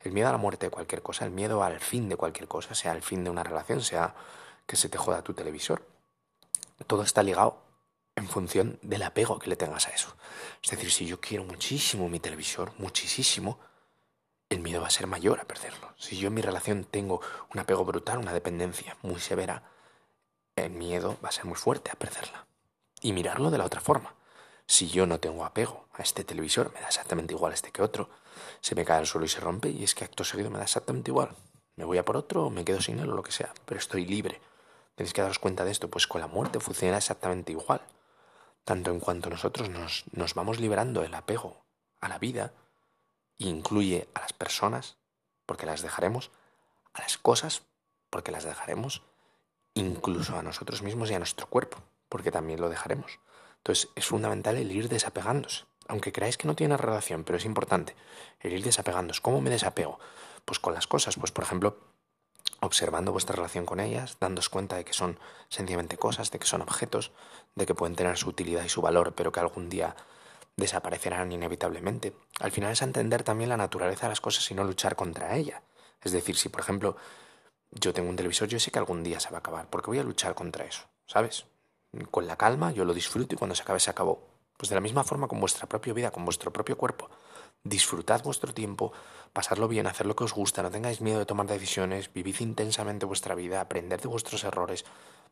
el 0.00 0.12
miedo 0.12 0.28
a 0.28 0.32
la 0.32 0.38
muerte 0.38 0.66
de 0.66 0.70
cualquier 0.70 1.02
cosa, 1.02 1.24
el 1.24 1.30
miedo 1.30 1.62
al 1.62 1.80
fin 1.80 2.08
de 2.08 2.16
cualquier 2.16 2.48
cosa, 2.48 2.74
sea 2.74 2.92
el 2.92 3.02
fin 3.02 3.24
de 3.24 3.30
una 3.30 3.42
relación, 3.42 3.82
sea 3.82 4.14
que 4.66 4.76
se 4.76 4.88
te 4.88 4.98
joda 4.98 5.22
tu 5.22 5.34
televisor, 5.34 5.84
todo 6.86 7.02
está 7.02 7.22
ligado 7.22 7.62
en 8.14 8.28
función 8.28 8.78
del 8.82 9.02
apego 9.02 9.38
que 9.38 9.50
le 9.50 9.56
tengas 9.56 9.88
a 9.88 9.90
eso. 9.90 10.14
Es 10.62 10.70
decir, 10.70 10.90
si 10.90 11.06
yo 11.06 11.20
quiero 11.20 11.44
muchísimo 11.44 12.08
mi 12.08 12.20
televisor, 12.20 12.72
muchísimo, 12.78 13.58
el 14.48 14.60
miedo 14.60 14.80
va 14.80 14.86
a 14.86 14.90
ser 14.90 15.06
mayor 15.06 15.40
a 15.40 15.44
perderlo. 15.44 15.92
Si 15.96 16.16
yo 16.16 16.28
en 16.28 16.34
mi 16.34 16.42
relación 16.42 16.84
tengo 16.84 17.20
un 17.52 17.60
apego 17.60 17.84
brutal, 17.84 18.18
una 18.18 18.32
dependencia 18.32 18.96
muy 19.02 19.20
severa, 19.20 19.62
el 20.56 20.70
miedo 20.70 21.18
va 21.22 21.28
a 21.28 21.32
ser 21.32 21.44
muy 21.44 21.56
fuerte 21.56 21.90
a 21.90 21.98
perderla. 21.98 22.46
Y 23.00 23.12
mirarlo 23.12 23.50
de 23.50 23.58
la 23.58 23.64
otra 23.64 23.80
forma. 23.80 24.14
Si 24.66 24.88
yo 24.88 25.06
no 25.06 25.20
tengo 25.20 25.44
apego 25.44 25.88
a 25.92 26.02
este 26.02 26.24
televisor, 26.24 26.72
me 26.74 26.80
da 26.80 26.88
exactamente 26.88 27.34
igual 27.34 27.52
este 27.52 27.70
que 27.70 27.82
otro, 27.82 28.10
se 28.60 28.74
me 28.74 28.84
cae 28.84 28.98
al 28.98 29.06
suelo 29.06 29.24
y 29.24 29.28
se 29.28 29.40
rompe 29.40 29.70
y 29.70 29.84
es 29.84 29.94
que 29.94 30.04
acto 30.04 30.24
seguido 30.24 30.50
me 30.50 30.58
da 30.58 30.64
exactamente 30.64 31.10
igual. 31.10 31.34
Me 31.76 31.84
voy 31.84 31.98
a 31.98 32.04
por 32.04 32.16
otro 32.16 32.46
o 32.46 32.50
me 32.50 32.64
quedo 32.64 32.80
sin 32.80 32.98
él 32.98 33.10
o 33.10 33.14
lo 33.14 33.22
que 33.22 33.32
sea, 33.32 33.52
pero 33.64 33.78
estoy 33.78 34.04
libre. 34.04 34.40
Tenéis 34.94 35.12
que 35.12 35.22
daros 35.22 35.38
cuenta 35.38 35.64
de 35.64 35.70
esto, 35.70 35.88
pues 35.88 36.06
con 36.06 36.20
la 36.20 36.26
muerte 36.26 36.58
funciona 36.58 36.96
exactamente 36.96 37.52
igual. 37.52 37.80
Tanto 38.64 38.90
en 38.90 39.00
cuanto 39.00 39.30
nosotros 39.30 39.70
nos, 39.70 40.04
nos 40.12 40.34
vamos 40.34 40.58
liberando 40.58 41.02
el 41.02 41.14
apego 41.14 41.64
a 42.00 42.08
la 42.08 42.18
vida, 42.18 42.52
incluye 43.38 44.08
a 44.14 44.20
las 44.20 44.32
personas, 44.32 44.96
porque 45.46 45.66
las 45.66 45.82
dejaremos, 45.82 46.30
a 46.92 47.02
las 47.02 47.18
cosas, 47.18 47.62
porque 48.10 48.32
las 48.32 48.44
dejaremos, 48.44 49.02
incluso 49.74 50.36
a 50.36 50.42
nosotros 50.42 50.82
mismos 50.82 51.10
y 51.10 51.14
a 51.14 51.18
nuestro 51.18 51.46
cuerpo, 51.46 51.78
porque 52.08 52.30
también 52.30 52.60
lo 52.60 52.68
dejaremos. 52.68 53.18
Entonces 53.58 53.88
es 53.94 54.06
fundamental 54.06 54.56
el 54.56 54.70
ir 54.72 54.88
desapegándose. 54.88 55.64
Aunque 55.88 56.12
creáis 56.12 56.36
que 56.36 56.46
no 56.46 56.54
tiene 56.54 56.76
relación, 56.76 57.24
pero 57.24 57.38
es 57.38 57.44
importante 57.44 57.96
el 58.40 58.52
ir 58.52 58.62
desapegándose. 58.62 59.22
¿Cómo 59.22 59.40
me 59.40 59.50
desapego? 59.50 59.98
Pues 60.44 60.58
con 60.58 60.74
las 60.74 60.86
cosas. 60.86 61.16
Pues 61.16 61.32
por 61.32 61.44
ejemplo, 61.44 61.78
observando 62.60 63.12
vuestra 63.12 63.36
relación 63.36 63.64
con 63.64 63.80
ellas, 63.80 64.16
dándos 64.20 64.48
cuenta 64.48 64.76
de 64.76 64.84
que 64.84 64.92
son 64.92 65.18
sencillamente 65.48 65.96
cosas, 65.96 66.30
de 66.30 66.38
que 66.38 66.46
son 66.46 66.62
objetos, 66.62 67.12
de 67.54 67.66
que 67.66 67.74
pueden 67.74 67.96
tener 67.96 68.16
su 68.16 68.28
utilidad 68.28 68.64
y 68.64 68.68
su 68.68 68.82
valor, 68.82 69.14
pero 69.14 69.32
que 69.32 69.40
algún 69.40 69.68
día 69.68 69.96
desaparecerán 70.58 71.30
inevitablemente. 71.30 72.12
Al 72.40 72.50
final 72.50 72.72
es 72.72 72.82
entender 72.82 73.22
también 73.22 73.48
la 73.48 73.56
naturaleza 73.56 74.06
de 74.06 74.10
las 74.10 74.20
cosas 74.20 74.50
y 74.50 74.54
no 74.54 74.64
luchar 74.64 74.96
contra 74.96 75.36
ella. 75.36 75.62
Es 76.02 76.12
decir, 76.12 76.36
si 76.36 76.48
por 76.48 76.60
ejemplo 76.60 76.96
yo 77.70 77.94
tengo 77.94 78.10
un 78.10 78.16
televisor, 78.16 78.48
yo 78.48 78.58
sé 78.58 78.70
que 78.70 78.78
algún 78.78 79.04
día 79.04 79.20
se 79.20 79.30
va 79.30 79.36
a 79.36 79.40
acabar, 79.40 79.70
porque 79.70 79.86
voy 79.86 80.00
a 80.00 80.02
luchar 80.02 80.34
contra 80.34 80.64
eso, 80.64 80.82
¿sabes? 81.06 81.46
Con 82.10 82.26
la 82.26 82.36
calma 82.36 82.72
yo 82.72 82.84
lo 82.84 82.92
disfruto 82.92 83.34
y 83.34 83.38
cuando 83.38 83.54
se 83.54 83.62
acabe 83.62 83.78
se 83.78 83.90
acabó. 83.90 84.26
Pues 84.56 84.68
de 84.68 84.74
la 84.74 84.80
misma 84.80 85.04
forma 85.04 85.28
con 85.28 85.38
vuestra 85.38 85.68
propia 85.68 85.92
vida, 85.92 86.10
con 86.10 86.24
vuestro 86.24 86.52
propio 86.52 86.76
cuerpo. 86.76 87.08
Disfrutad 87.62 88.24
vuestro 88.24 88.52
tiempo, 88.52 88.92
pasarlo 89.32 89.68
bien, 89.68 89.86
hacer 89.86 90.06
lo 90.06 90.16
que 90.16 90.24
os 90.24 90.34
gusta, 90.34 90.62
no 90.62 90.72
tengáis 90.72 91.00
miedo 91.00 91.20
de 91.20 91.26
tomar 91.26 91.46
decisiones, 91.46 92.12
vivid 92.12 92.40
intensamente 92.40 93.06
vuestra 93.06 93.36
vida, 93.36 93.60
aprender 93.60 94.00
de 94.00 94.08
vuestros 94.08 94.42
errores, 94.42 94.84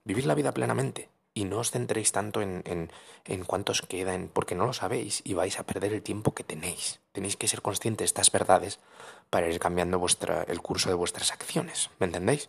vivir 0.04 0.26
la 0.26 0.34
vida 0.36 0.52
plenamente 0.52 1.10
y 1.36 1.44
no 1.44 1.60
os 1.60 1.70
centréis 1.70 2.16
tanto 2.16 2.40
en, 2.40 2.64
en, 2.64 2.90
en 3.26 3.44
cuántos 3.44 3.82
quedan, 3.82 4.30
porque 4.32 4.54
no 4.54 4.64
lo 4.64 4.72
sabéis 4.72 5.20
y 5.22 5.34
vais 5.34 5.60
a 5.60 5.68
perder 5.68 5.92
el 5.92 6.00
tiempo 6.00 6.32
que 6.32 6.48
tenéis. 6.48 6.98
Tenéis 7.12 7.36
que 7.36 7.46
ser 7.46 7.60
conscientes 7.60 7.98
de 7.98 8.06
estas 8.06 8.32
verdades 8.32 8.80
para 9.28 9.46
ir 9.46 9.60
cambiando 9.60 10.00
el 10.48 10.62
curso 10.62 10.88
de 10.88 10.94
vuestras 10.94 11.32
acciones. 11.32 11.90
¿Me 12.00 12.06
entendéis? 12.06 12.48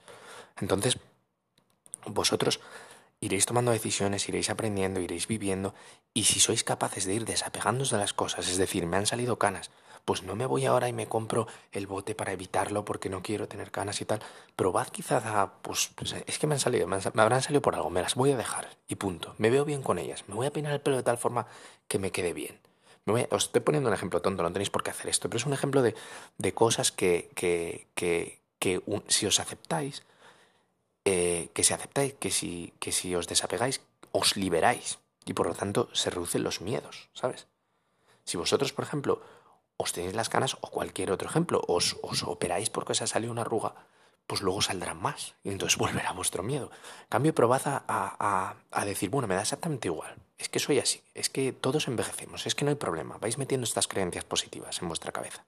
Entonces, 0.61 0.99
vosotros 2.05 2.61
iréis 3.19 3.45
tomando 3.45 3.71
decisiones, 3.71 4.27
iréis 4.29 4.49
aprendiendo, 4.49 4.99
iréis 4.99 5.27
viviendo, 5.27 5.73
y 6.13 6.23
si 6.25 6.39
sois 6.39 6.63
capaces 6.63 7.05
de 7.05 7.15
ir 7.15 7.25
desapegándoos 7.25 7.91
de 7.91 7.97
las 7.97 8.13
cosas, 8.13 8.47
es 8.47 8.57
decir, 8.57 8.85
me 8.85 8.97
han 8.97 9.05
salido 9.05 9.37
canas, 9.37 9.71
pues 10.07 10.23
no 10.23 10.37
me 10.37 10.45
voy 10.45 10.65
ahora 10.65 10.87
y 10.87 10.93
me 10.93 11.07
compro 11.07 11.47
el 11.73 11.85
bote 11.85 12.15
para 12.15 12.31
evitarlo 12.31 12.85
porque 12.85 13.09
no 13.09 13.21
quiero 13.21 13.49
tener 13.49 13.71
canas 13.71 13.99
y 13.99 14.05
tal. 14.05 14.21
Probad 14.55 14.87
quizás 14.87 15.25
a, 15.25 15.55
pues, 15.61 15.91
pues, 15.95 16.15
es 16.25 16.39
que 16.39 16.47
me 16.47 16.55
han 16.55 16.61
salido, 16.61 16.87
me, 16.87 16.95
habrán 16.95 17.41
salido 17.41 17.61
por 17.61 17.75
algo, 17.75 17.89
me 17.89 18.01
las 18.01 18.15
voy 18.15 18.31
a 18.31 18.37
dejar 18.37 18.69
y 18.87 18.95
punto. 18.95 19.35
Me 19.37 19.49
veo 19.49 19.65
bien 19.65 19.83
con 19.83 19.99
ellas, 19.99 20.23
me 20.27 20.35
voy 20.35 20.47
a 20.47 20.53
peinar 20.53 20.71
el 20.71 20.79
pelo 20.79 20.95
de 20.95 21.03
tal 21.03 21.17
forma 21.17 21.47
que 21.89 21.99
me 21.99 22.11
quede 22.11 22.31
bien. 22.31 22.57
os 23.31 23.43
estoy 23.43 23.59
poniendo 23.59 23.89
un 23.89 23.95
ejemplo 23.95 24.21
tonto, 24.21 24.43
no 24.43 24.53
tenéis 24.53 24.69
por 24.69 24.81
qué 24.81 24.91
hacer 24.91 25.09
esto, 25.09 25.27
pero 25.27 25.39
es 25.39 25.45
un 25.45 25.51
ejemplo 25.51 25.81
de, 25.81 25.93
de 26.37 26.53
cosas 26.53 26.93
que, 26.93 27.29
que, 27.35 27.87
que 27.95 28.39
si 29.09 29.25
os 29.25 29.41
aceptáis, 29.41 30.03
eh, 31.07 31.49
que 31.53 31.63
si 31.63 31.73
aceptáis, 31.73 32.15
que 32.19 32.31
si, 32.31 32.73
que 32.81 32.91
si 32.91 33.15
os 33.15 33.29
desapegáis, 33.31 33.79
os 34.11 34.35
liberáis 34.35 34.99
y 35.23 35.31
por 35.31 35.47
lo 35.47 35.55
tanto 35.55 35.87
se 35.93 36.09
reducen 36.09 36.43
los 36.43 36.59
miedos, 36.59 37.07
¿sabes? 37.13 37.47
Si 38.25 38.35
vosotros, 38.35 38.73
por 38.73 38.83
ejemplo, 38.83 39.21
os 39.77 39.93
tenéis 39.93 40.15
las 40.15 40.27
canas 40.27 40.57
o 40.59 40.67
cualquier 40.67 41.11
otro 41.11 41.29
ejemplo, 41.29 41.63
os, 41.65 41.95
os 42.03 42.23
operáis 42.23 42.69
porque 42.69 42.91
os 42.91 43.01
ha 43.01 43.07
salido 43.07 43.31
una 43.31 43.43
arruga, 43.43 43.87
pues 44.27 44.41
luego 44.41 44.61
saldrán 44.61 45.01
más 45.01 45.35
y 45.45 45.51
entonces 45.51 45.77
volverá 45.83 46.11
vuestro 46.11 46.43
miedo. 46.43 46.71
cambio, 47.07 47.33
probad 47.33 47.61
a, 47.67 47.85
a, 47.87 48.57
a, 48.69 48.85
decir, 48.85 49.09
bueno, 49.09 49.29
me 49.29 49.35
da 49.35 49.43
exactamente 49.43 49.87
igual, 49.87 50.13
es 50.37 50.49
que 50.49 50.59
soy 50.59 50.79
así, 50.79 51.01
es 51.13 51.29
que 51.29 51.53
todos 51.53 51.87
envejecemos, 51.87 52.45
es 52.45 52.53
que 52.53 52.65
no 52.65 52.71
hay 52.71 52.75
problema, 52.75 53.17
vais 53.17 53.37
metiendo 53.37 53.63
estas 53.63 53.87
creencias 53.87 54.25
positivas 54.25 54.81
en 54.81 54.89
vuestra 54.89 55.13
cabeza. 55.13 55.45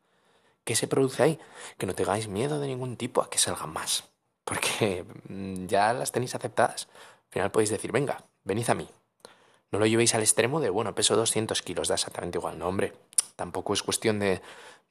¿Qué 0.63 0.77
se 0.77 0.87
produce 0.87 1.23
ahí? 1.23 1.39
Que 1.77 1.85
no 1.85 1.95
tengáis 1.95 2.29
miedo 2.29 2.61
de 2.61 2.67
ningún 2.67 2.95
tipo 2.95 3.21
a 3.21 3.29
que 3.29 3.39
salgan 3.39 3.73
más, 3.73 4.05
porque 4.43 5.05
mm, 5.27 5.67
ya 5.67 5.93
las 5.93 6.11
tenéis 6.11 6.35
aceptadas. 6.35 6.87
Al 7.27 7.33
final 7.33 7.51
podéis 7.51 7.69
decir, 7.69 7.91
venga, 7.91 8.23
venid 8.43 8.69
a 8.69 8.75
mí. 8.75 8.87
No 9.71 9.79
lo 9.79 9.85
llevéis 9.85 10.15
al 10.15 10.21
extremo 10.21 10.59
de, 10.59 10.69
bueno, 10.69 10.95
peso 10.95 11.15
200 11.15 11.61
kilos, 11.61 11.87
da 11.87 11.95
exactamente 11.95 12.39
igual. 12.39 12.57
No, 12.57 12.67
hombre, 12.67 12.93
Tampoco 13.39 13.71
es 13.71 13.83
cuestión 13.83 14.19
de, 14.19 14.41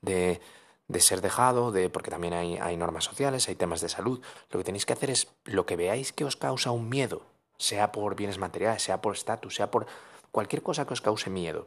de, 0.01 0.41
ser 1.01 1.21
dejado, 1.21 1.71
de, 1.71 1.91
porque 1.91 2.11
también 2.11 2.33
hay, 2.33 2.57
hay 2.57 2.79
normas 2.79 3.05
sociales, 3.05 3.47
hay 3.47 3.57
temas 3.57 3.83
de 3.83 3.91
salud. 3.91 4.23
Lo 4.51 4.59
que 4.59 4.65
tenéis 4.65 4.87
que 4.87 4.95
hacer 4.95 5.11
es 5.11 5.29
lo 5.45 5.67
que 5.67 5.77
veáis 5.77 6.15
que 6.15 6.25
os 6.25 6.37
causa 6.37 6.71
un 6.71 6.89
miedo, 6.89 7.27
sea 7.59 7.93
por 7.93 8.17
bienes 8.17 8.39
materiales, 8.39 8.83
sea 8.83 9.03
por 9.03 9.15
estatus, 9.15 9.55
sea 9.55 9.71
por 9.71 9.87
cualquier 10.33 10.63
cosa 10.63 10.87
que 10.87 10.95
os 10.95 11.03
cause 11.03 11.29
miedo, 11.29 11.67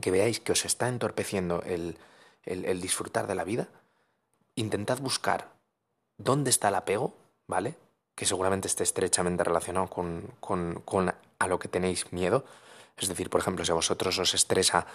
que 0.00 0.12
veáis 0.12 0.38
que 0.38 0.52
os 0.52 0.64
está 0.64 0.86
entorpeciendo 0.86 1.64
el, 1.66 1.98
el 2.44 2.80
disfrutar 2.80 3.26
de 3.26 3.34
la 3.34 3.42
vida, 3.42 3.66
intentad 4.54 5.00
buscar 5.00 5.50
dónde 6.18 6.50
está 6.50 6.68
el 6.68 6.74
apego, 6.74 7.14
¿vale? 7.46 7.74
Que 8.14 8.26
seguramente 8.26 8.68
esté 8.68 8.82
estrechamente 8.82 9.44
relacionado 9.44 9.86
con, 9.88 10.34
con, 10.40 10.82
con 10.84 11.14
a 11.38 11.46
lo 11.46 11.58
que 11.58 11.68
tenéis 11.68 12.12
miedo. 12.12 12.44
Es 12.96 13.08
decir, 13.08 13.30
por 13.30 13.40
ejemplo, 13.40 13.64
si 13.64 13.70
a 13.70 13.74
vosotros 13.74 14.18
os 14.18 14.34
estresa 14.34 14.86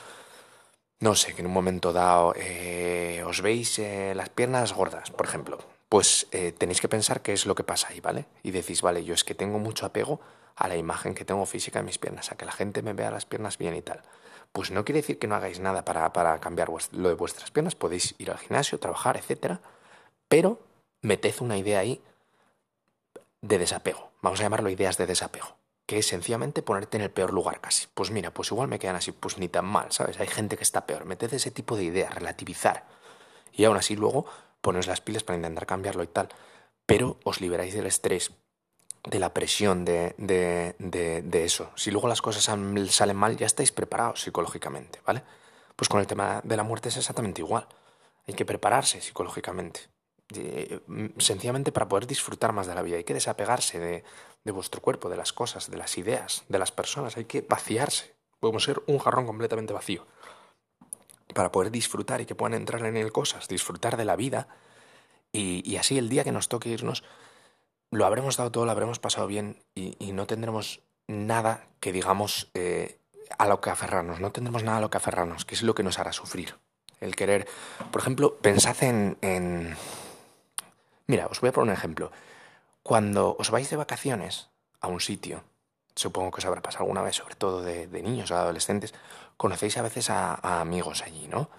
no 1.03 1.15
sé, 1.15 1.33
que 1.33 1.41
en 1.41 1.47
un 1.47 1.53
momento 1.53 1.91
dado 1.91 2.33
eh, 2.37 3.23
os 3.27 3.41
veis 3.41 3.77
eh, 3.77 4.13
las 4.15 4.29
piernas 4.29 4.73
gordas, 4.73 5.11
por 5.11 5.25
ejemplo, 5.25 5.57
pues 5.89 6.27
eh, 6.31 6.53
tenéis 6.53 6.79
que 6.79 6.87
pensar 6.87 7.21
qué 7.21 7.33
es 7.33 7.45
lo 7.45 7.55
que 7.55 7.65
pasa 7.65 7.89
ahí, 7.89 7.99
¿vale? 7.99 8.25
Y 8.41 8.51
decís, 8.51 8.81
vale, 8.81 9.03
yo 9.03 9.13
es 9.13 9.25
que 9.25 9.35
tengo 9.35 9.59
mucho 9.59 9.85
apego 9.85 10.21
a 10.55 10.69
la 10.69 10.77
imagen 10.77 11.13
que 11.13 11.25
tengo 11.25 11.45
física 11.45 11.79
de 11.79 11.85
mis 11.85 11.97
piernas, 11.97 12.31
a 12.31 12.35
que 12.35 12.45
la 12.45 12.53
gente 12.53 12.81
me 12.81 12.93
vea 12.93 13.11
las 13.11 13.25
piernas 13.25 13.57
bien 13.57 13.75
y 13.75 13.81
tal. 13.81 14.01
Pues 14.53 14.71
no 14.71 14.85
quiere 14.85 15.01
decir 15.01 15.19
que 15.19 15.27
no 15.27 15.35
hagáis 15.35 15.59
nada 15.59 15.83
para, 15.83 16.13
para 16.13 16.39
cambiar 16.39 16.69
lo 16.69 17.09
de 17.09 17.15
vuestras 17.15 17.51
piernas, 17.51 17.75
podéis 17.75 18.15
ir 18.17 18.31
al 18.31 18.37
gimnasio, 18.37 18.79
trabajar, 18.79 19.17
etcétera, 19.17 19.59
pero 20.29 20.59
meted 21.03 21.35
una 21.41 21.57
idea 21.57 21.79
ahí 21.79 22.01
de 23.41 23.59
desapego. 23.59 24.09
Vamos 24.23 24.39
a 24.39 24.43
llamarlo 24.43 24.71
ideas 24.71 24.97
de 24.97 25.05
desapego 25.05 25.55
que 25.85 25.99
es 25.99 26.07
sencillamente 26.07 26.61
ponerte 26.61 26.97
en 26.97 27.03
el 27.03 27.11
peor 27.11 27.33
lugar 27.33 27.59
casi. 27.59 27.87
Pues 27.93 28.11
mira, 28.11 28.33
pues 28.33 28.51
igual 28.51 28.67
me 28.67 28.79
quedan 28.79 28.95
así, 28.95 29.11
pues 29.11 29.37
ni 29.37 29.49
tan 29.49 29.65
mal, 29.65 29.91
¿sabes? 29.91 30.19
Hay 30.19 30.27
gente 30.27 30.57
que 30.57 30.63
está 30.63 30.85
peor. 30.85 31.05
Meted 31.05 31.33
ese 31.33 31.51
tipo 31.51 31.75
de 31.75 31.83
ideas, 31.83 32.13
relativizar. 32.13 32.85
Y 33.51 33.65
aún 33.65 33.77
así 33.77 33.95
luego 33.95 34.25
pones 34.61 34.87
las 34.87 35.01
pilas 35.01 35.23
para 35.23 35.37
intentar 35.37 35.65
cambiarlo 35.65 36.03
y 36.03 36.07
tal. 36.07 36.29
Pero 36.85 37.17
os 37.23 37.41
liberáis 37.41 37.73
del 37.73 37.85
estrés, 37.85 38.31
de 39.03 39.19
la 39.19 39.33
presión 39.33 39.83
de, 39.83 40.15
de, 40.17 40.75
de, 40.79 41.21
de 41.21 41.43
eso. 41.43 41.71
Si 41.75 41.91
luego 41.91 42.07
las 42.07 42.21
cosas 42.21 42.43
salen 42.43 43.15
mal, 43.17 43.37
ya 43.37 43.45
estáis 43.45 43.71
preparados 43.71 44.21
psicológicamente, 44.21 45.01
¿vale? 45.05 45.23
Pues 45.75 45.89
con 45.89 45.99
el 45.99 46.07
tema 46.07 46.41
de 46.43 46.57
la 46.57 46.63
muerte 46.63 46.89
es 46.89 46.97
exactamente 46.97 47.41
igual. 47.41 47.67
Hay 48.27 48.35
que 48.35 48.45
prepararse 48.45 49.01
psicológicamente. 49.01 49.81
Mm, 50.87 51.19
sencillamente 51.19 51.71
para 51.71 51.87
poder 51.87 52.07
disfrutar 52.07 52.53
más 52.53 52.67
de 52.67 52.75
la 52.75 52.81
vida. 52.81 52.97
Hay 52.97 53.03
que 53.03 53.13
desapegarse 53.13 53.79
de, 53.79 54.51
vuestro 54.51 54.81
cuerpo, 54.81 55.09
de 55.09 55.17
las 55.17 55.33
cosas, 55.33 55.69
de 55.69 55.77
las 55.77 55.97
ideas, 55.97 56.43
de 56.49 56.59
las 56.59 56.71
personas. 56.71 57.17
Hay 57.17 57.25
que 57.25 57.41
vaciarse. 57.41 58.15
Podemos 58.39 58.63
ser 58.63 58.81
un 58.87 58.99
jarrón 58.99 59.25
completamente 59.25 59.73
vacío 59.73 60.05
para 61.33 61.51
poder 61.51 61.71
disfrutar 61.71 62.21
y 62.21 62.25
que 62.25 62.35
puedan 62.35 62.53
entrar 62.53 62.85
en 62.85 62.97
él 62.97 63.11
cosas, 63.11 63.47
disfrutar 63.47 63.97
de 63.97 64.05
la 64.05 64.15
vida 64.15 64.47
y, 65.31 65.77
así 65.77 65.97
el 65.97 66.09
día 66.09 66.23
que 66.23 66.31
nos 66.31 66.47
toque 66.47 66.69
irnos 66.69 67.03
lo 67.89 68.05
habremos 68.05 68.37
dado 68.37 68.51
todo, 68.51 68.65
lo 68.65 68.71
habremos 68.71 68.99
pasado 68.99 69.25
bien 69.25 69.57
y, 69.73 70.11
no 70.11 70.27
tendremos 70.27 70.81
nada 71.07 71.65
que 71.79 71.91
digamos 71.91 72.51
eh, 72.53 72.99
a 73.37 73.47
lo 73.47 73.61
que 73.61 73.71
aferrarnos, 73.71 74.19
no 74.19 74.31
tendremos 74.31 74.63
nada 74.63 74.77
a 74.77 74.81
lo 74.81 74.89
que 74.91 74.97
aferrarnos, 74.97 75.45
que 75.45 75.55
es 75.55 75.63
lo 75.63 75.73
que 75.73 75.83
nos 75.83 75.97
hará 75.97 76.11
sufrir. 76.13 76.55
El 76.99 77.15
querer, 77.15 77.47
por 77.91 78.01
ejemplo, 78.01 78.37
pensad 78.37 78.83
en, 78.83 79.17
en 79.21 79.75
Mira, 81.07 81.27
os 81.27 81.41
voy 81.41 81.49
a 81.49 81.51
poner 81.51 81.71
un 81.71 81.77
ejemplo. 81.77 82.11
Cuando 82.81 83.35
os 83.37 83.49
vais 83.49 83.69
de 83.69 83.75
vacaciones 83.75 84.49
a 84.79 84.87
un 84.87 84.99
sitio, 84.99 85.43
supongo 85.95 86.31
que 86.31 86.39
os 86.39 86.45
habrá 86.45 86.61
pasado 86.61 86.83
alguna 86.83 87.01
vez, 87.01 87.15
sobre 87.15 87.35
todo 87.35 87.61
de, 87.61 87.87
niños 88.01 88.31
o 88.31 88.35
adolescentes, 88.35 88.93
conocéis 89.37 89.77
a 89.77 89.81
veces 89.81 90.09
a, 90.09 90.61
amigos 90.61 91.03
allí, 91.03 91.27
¿no? 91.27 91.49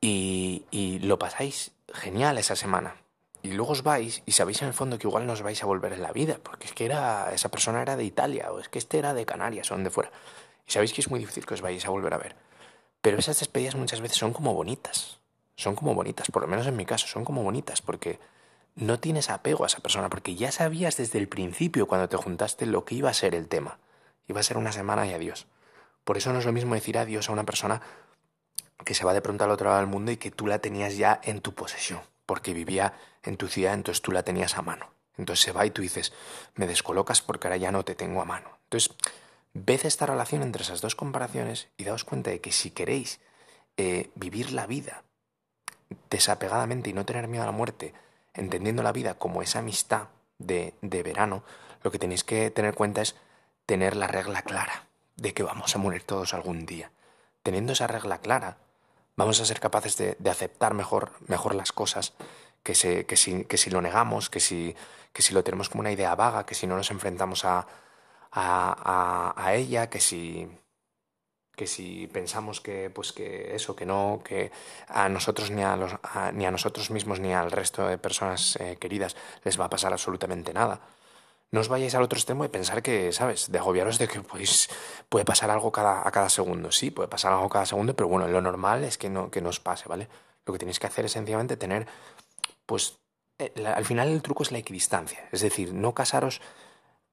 Y, 0.00 0.64
y, 0.70 0.98
lo 1.00 1.18
pasáis 1.18 1.72
genial 1.92 2.38
esa 2.38 2.56
semana. 2.56 2.96
Y 3.42 3.52
luego 3.52 3.72
os 3.72 3.82
vais 3.82 4.22
y 4.26 4.32
sabéis 4.32 4.62
en 4.62 4.68
el 4.68 4.74
fondo 4.74 4.98
que 4.98 5.06
igual 5.06 5.26
no 5.26 5.32
os 5.32 5.42
vais 5.42 5.62
a 5.62 5.66
volver 5.66 5.92
en 5.92 6.02
la 6.02 6.12
vida, 6.12 6.38
porque 6.42 6.66
es 6.66 6.72
que 6.72 6.84
era, 6.84 7.32
esa 7.32 7.50
persona 7.50 7.82
era 7.82 7.96
de 7.96 8.04
Italia, 8.04 8.52
o 8.52 8.60
es 8.60 8.68
que 8.68 8.78
este 8.78 8.98
era 8.98 9.14
de 9.14 9.26
Canarias, 9.26 9.70
o 9.70 9.74
donde 9.74 9.90
fuera. 9.90 10.10
Y 10.66 10.72
sabéis 10.72 10.92
que 10.92 11.00
es 11.00 11.10
muy 11.10 11.20
difícil 11.20 11.46
que 11.46 11.54
os 11.54 11.62
vayáis 11.62 11.86
a 11.86 11.90
volver 11.90 12.14
a 12.14 12.18
ver. 12.18 12.34
Pero 13.00 13.18
esas 13.18 13.38
despedidas 13.38 13.76
muchas 13.76 14.00
veces 14.00 14.18
son 14.18 14.32
como 14.32 14.54
bonitas. 14.54 15.20
Son 15.56 15.74
como 15.74 15.94
bonitas, 15.94 16.30
por 16.30 16.42
lo 16.42 16.48
menos 16.48 16.66
en 16.66 16.76
mi 16.76 16.84
caso, 16.84 17.06
son 17.06 17.24
como 17.24 17.42
bonitas, 17.42 17.82
porque 17.82 18.18
no 18.74 18.98
tienes 18.98 19.30
apego 19.30 19.64
a 19.64 19.66
esa 19.66 19.80
persona 19.80 20.08
porque 20.08 20.34
ya 20.34 20.52
sabías 20.52 20.96
desde 20.96 21.18
el 21.18 21.28
principio 21.28 21.86
cuando 21.86 22.08
te 22.08 22.16
juntaste 22.16 22.66
lo 22.66 22.84
que 22.84 22.94
iba 22.94 23.10
a 23.10 23.14
ser 23.14 23.34
el 23.34 23.48
tema. 23.48 23.78
Iba 24.28 24.40
a 24.40 24.44
ser 24.44 24.56
una 24.56 24.72
semana 24.72 25.06
y 25.06 25.12
adiós. 25.12 25.46
Por 26.04 26.16
eso 26.16 26.32
no 26.32 26.38
es 26.38 26.46
lo 26.46 26.52
mismo 26.52 26.74
decir 26.74 26.98
adiós 26.98 27.28
a 27.28 27.32
una 27.32 27.44
persona 27.44 27.82
que 28.84 28.94
se 28.94 29.04
va 29.04 29.12
de 29.12 29.20
pronto 29.20 29.44
al 29.44 29.50
otro 29.50 29.68
lado 29.68 29.80
del 29.80 29.88
mundo 29.88 30.10
y 30.12 30.16
que 30.16 30.30
tú 30.30 30.46
la 30.46 30.58
tenías 30.58 30.96
ya 30.96 31.20
en 31.22 31.40
tu 31.40 31.54
posesión, 31.54 32.00
porque 32.26 32.54
vivía 32.54 32.94
en 33.22 33.36
tu 33.36 33.48
ciudad, 33.48 33.74
entonces 33.74 34.02
tú 34.02 34.12
la 34.12 34.22
tenías 34.22 34.56
a 34.56 34.62
mano. 34.62 34.90
Entonces 35.18 35.44
se 35.44 35.52
va 35.52 35.66
y 35.66 35.70
tú 35.70 35.82
dices, 35.82 36.12
me 36.54 36.66
descolocas 36.66 37.20
porque 37.20 37.46
ahora 37.46 37.58
ya 37.58 37.72
no 37.72 37.84
te 37.84 37.94
tengo 37.94 38.22
a 38.22 38.24
mano. 38.24 38.58
Entonces, 38.64 38.96
ved 39.52 39.80
esta 39.84 40.06
relación 40.06 40.42
entre 40.42 40.62
esas 40.62 40.80
dos 40.80 40.94
comparaciones 40.94 41.68
y 41.76 41.84
daos 41.84 42.04
cuenta 42.04 42.30
de 42.30 42.40
que 42.40 42.52
si 42.52 42.70
queréis 42.70 43.20
eh, 43.76 44.10
vivir 44.14 44.52
la 44.52 44.66
vida 44.66 45.02
desapegadamente 46.08 46.90
y 46.90 46.92
no 46.92 47.04
tener 47.04 47.28
miedo 47.28 47.42
a 47.42 47.46
la 47.46 47.52
muerte, 47.52 47.92
entendiendo 48.34 48.82
la 48.82 48.92
vida 48.92 49.14
como 49.14 49.42
esa 49.42 49.60
amistad 49.60 50.08
de, 50.38 50.74
de 50.82 51.02
verano, 51.02 51.42
lo 51.82 51.90
que 51.90 51.98
tenéis 51.98 52.24
que 52.24 52.50
tener 52.50 52.70
en 52.70 52.76
cuenta 52.76 53.02
es 53.02 53.16
tener 53.66 53.96
la 53.96 54.06
regla 54.06 54.42
clara 54.42 54.86
de 55.16 55.34
que 55.34 55.42
vamos 55.42 55.74
a 55.74 55.78
morir 55.78 56.02
todos 56.04 56.34
algún 56.34 56.66
día. 56.66 56.90
Teniendo 57.42 57.72
esa 57.72 57.86
regla 57.86 58.18
clara, 58.18 58.58
vamos 59.16 59.40
a 59.40 59.44
ser 59.44 59.60
capaces 59.60 59.96
de, 59.96 60.16
de 60.18 60.30
aceptar 60.30 60.74
mejor, 60.74 61.12
mejor 61.26 61.54
las 61.54 61.72
cosas 61.72 62.14
que, 62.62 62.74
se, 62.74 63.06
que, 63.06 63.16
si, 63.16 63.44
que 63.44 63.56
si 63.56 63.70
lo 63.70 63.80
negamos, 63.82 64.30
que 64.30 64.40
si, 64.40 64.74
que 65.12 65.22
si 65.22 65.34
lo 65.34 65.44
tenemos 65.44 65.68
como 65.68 65.80
una 65.80 65.92
idea 65.92 66.14
vaga, 66.14 66.46
que 66.46 66.54
si 66.54 66.66
no 66.66 66.76
nos 66.76 66.90
enfrentamos 66.90 67.44
a, 67.44 67.66
a, 68.30 69.32
a, 69.32 69.34
a 69.36 69.54
ella, 69.54 69.88
que 69.88 70.00
si, 70.00 70.48
que 71.60 71.66
si 71.66 72.06
pensamos 72.06 72.62
que 72.62 72.88
pues 72.88 73.12
que 73.12 73.54
eso 73.54 73.76
que 73.76 73.84
no 73.84 74.22
que 74.24 74.50
a 74.88 75.10
nosotros 75.10 75.50
ni 75.50 75.62
a, 75.62 75.76
los, 75.76 75.92
ni 76.32 76.46
a 76.46 76.50
nosotros 76.50 76.90
mismos 76.90 77.20
ni 77.20 77.34
al 77.34 77.52
resto 77.52 77.86
de 77.86 77.98
personas 77.98 78.56
eh, 78.56 78.78
queridas 78.80 79.14
les 79.44 79.60
va 79.60 79.66
a 79.66 79.68
pasar 79.68 79.92
absolutamente 79.92 80.54
nada. 80.54 80.80
No 81.52 81.60
os 81.60 81.68
vayáis 81.68 81.94
al 81.94 82.02
otro 82.02 82.16
extremo 82.16 82.44
de 82.44 82.48
pensar 82.48 82.80
que 82.80 83.12
sabes 83.12 83.52
de 83.52 83.58
agobiaros 83.58 83.98
de 83.98 84.08
que 84.08 84.22
pues 84.22 84.70
puede 85.10 85.26
pasar 85.26 85.50
algo 85.50 85.70
cada, 85.70 86.00
a 86.00 86.10
cada 86.10 86.30
segundo. 86.30 86.72
Sí 86.72 86.90
puede 86.90 87.08
pasar 87.08 87.30
algo 87.34 87.50
cada 87.50 87.66
segundo 87.66 87.94
pero 87.94 88.08
bueno 88.08 88.26
lo 88.26 88.40
normal 88.40 88.84
es 88.84 88.96
que 88.96 89.10
no 89.10 89.30
que 89.30 89.42
no 89.42 89.50
os 89.50 89.60
pase 89.60 89.86
vale 89.86 90.08
lo 90.46 90.54
que 90.54 90.60
tenéis 90.60 90.80
que 90.80 90.86
hacer 90.86 91.04
es 91.04 91.12
sencillamente 91.12 91.58
tener 91.58 91.86
pues 92.64 92.96
eh, 93.38 93.52
al 93.66 93.84
final 93.84 94.08
el 94.08 94.22
truco 94.22 94.44
es 94.44 94.50
la 94.50 94.56
equidistancia. 94.64 95.28
Es 95.30 95.42
decir 95.42 95.74
no 95.74 95.92
casaros 95.92 96.40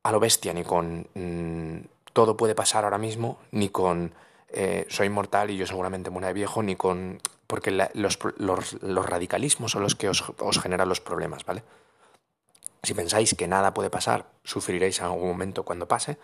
a 0.04 0.14
lo 0.14 0.22
bestia 0.22 0.54
ni 0.54 0.64
con 0.64 1.10
mmm, 1.16 1.80
todo 2.14 2.38
puede 2.38 2.56
pasar 2.56 2.86
ahora 2.86 2.98
mismo 2.98 3.40
ni 3.52 3.68
con 3.68 4.14
eh, 4.50 4.86
soy 4.90 5.10
mortal 5.10 5.52
y 5.52 5.58
yo 5.58 5.68
seguramente 5.68 6.10
muera 6.10 6.30
de 6.30 6.34
viejo, 6.34 6.64
ni 6.64 6.76
con... 6.76 7.22
porque 7.48 7.72
los, 7.72 8.20
los, 8.38 9.06
radicalismos 9.06 9.72
son 9.72 9.84
los 9.84 9.96
que 9.96 10.10
os, 10.10 10.24
os, 10.40 10.60
generan 10.60 10.88
los 10.88 11.02
problemas, 11.02 11.46
¿vale? 11.46 11.64
Si 12.84 12.94
pensáis 12.94 13.36
que 13.36 13.48
nada 13.48 13.74
puede 13.74 13.90
pasar, 13.90 14.28
sufriréis 14.44 15.00
en 15.00 15.06
algún 15.06 15.28
momento 15.28 15.64
cuando 15.64 15.88
pase. 15.88 16.18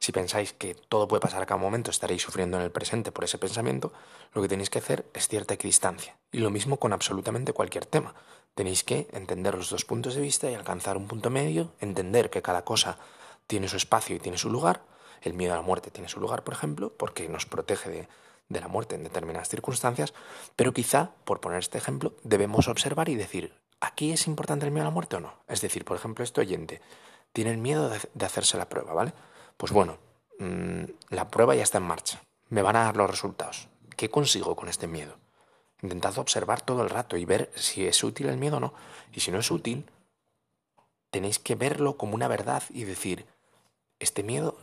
Si 0.00 0.12
pensáis 0.12 0.52
que 0.52 0.74
todo 0.74 1.08
puede 1.08 1.20
pasar 1.20 1.42
a 1.42 1.46
cada 1.46 1.60
momento, 1.60 1.90
estaréis 1.90 2.22
sufriendo 2.22 2.56
en 2.56 2.64
el 2.64 2.70
presente 2.70 3.12
por 3.12 3.24
ese 3.24 3.38
pensamiento. 3.38 3.92
Lo 4.32 4.42
que 4.42 4.48
tenéis 4.48 4.70
que 4.70 4.78
hacer 4.78 5.04
es 5.14 5.28
cierta 5.28 5.54
equidistancia. 5.54 6.16
Y 6.32 6.38
lo 6.38 6.50
mismo 6.50 6.78
con 6.78 6.92
absolutamente 6.92 7.52
cualquier 7.52 7.86
tema. 7.86 8.14
Tenéis 8.54 8.82
que 8.84 9.08
entender 9.12 9.54
los 9.54 9.70
dos 9.70 9.84
puntos 9.84 10.14
de 10.14 10.20
vista 10.20 10.50
y 10.50 10.54
alcanzar 10.54 10.96
un 10.96 11.06
punto 11.06 11.30
medio, 11.30 11.72
entender 11.80 12.30
que 12.30 12.42
cada 12.42 12.64
cosa 12.64 12.98
tiene 13.46 13.68
su 13.68 13.76
espacio 13.76 14.16
y 14.16 14.18
tiene 14.18 14.38
su 14.38 14.50
lugar, 14.50 14.82
el 15.22 15.34
miedo 15.34 15.52
a 15.52 15.56
la 15.56 15.62
muerte 15.62 15.90
tiene 15.90 16.08
su 16.08 16.20
lugar, 16.20 16.44
por 16.44 16.54
ejemplo, 16.54 16.92
porque 16.96 17.28
nos 17.28 17.46
protege 17.46 17.90
de, 17.90 18.08
de 18.48 18.60
la 18.60 18.68
muerte 18.68 18.94
en 18.94 19.04
determinadas 19.04 19.48
circunstancias, 19.48 20.14
pero 20.56 20.72
quizá, 20.72 21.10
por 21.24 21.40
poner 21.40 21.58
este 21.58 21.78
ejemplo, 21.78 22.14
debemos 22.22 22.68
observar 22.68 23.08
y 23.08 23.14
decir, 23.14 23.54
¿aquí 23.80 24.12
es 24.12 24.26
importante 24.26 24.66
el 24.66 24.72
miedo 24.72 24.84
a 24.86 24.90
la 24.90 24.94
muerte 24.94 25.16
o 25.16 25.20
no? 25.20 25.34
Es 25.48 25.60
decir, 25.60 25.84
por 25.84 25.96
ejemplo, 25.96 26.24
este 26.24 26.40
oyente 26.40 26.80
tiene 27.32 27.50
el 27.50 27.58
miedo 27.58 27.88
de, 27.88 28.00
de 28.14 28.26
hacerse 28.26 28.56
la 28.56 28.68
prueba, 28.68 28.94
¿vale? 28.94 29.12
Pues 29.56 29.72
bueno, 29.72 29.98
mmm, 30.38 30.84
la 31.10 31.28
prueba 31.28 31.54
ya 31.54 31.62
está 31.62 31.78
en 31.78 31.84
marcha, 31.84 32.22
me 32.48 32.62
van 32.62 32.76
a 32.76 32.84
dar 32.84 32.96
los 32.96 33.10
resultados. 33.10 33.68
¿Qué 33.96 34.08
consigo 34.08 34.54
con 34.54 34.68
este 34.68 34.86
miedo? 34.86 35.16
Intentad 35.82 36.18
observar 36.18 36.60
todo 36.60 36.82
el 36.82 36.90
rato 36.90 37.16
y 37.16 37.24
ver 37.24 37.50
si 37.54 37.86
es 37.86 38.02
útil 38.02 38.28
el 38.28 38.36
miedo 38.36 38.56
o 38.56 38.60
no. 38.60 38.74
Y 39.12 39.20
si 39.20 39.30
no 39.30 39.38
es 39.38 39.50
útil, 39.50 39.84
tenéis 41.10 41.38
que 41.38 41.54
verlo 41.54 41.96
como 41.96 42.14
una 42.14 42.28
verdad 42.28 42.62
y 42.70 42.84
decir, 42.84 43.26
este 43.98 44.22
miedo 44.22 44.56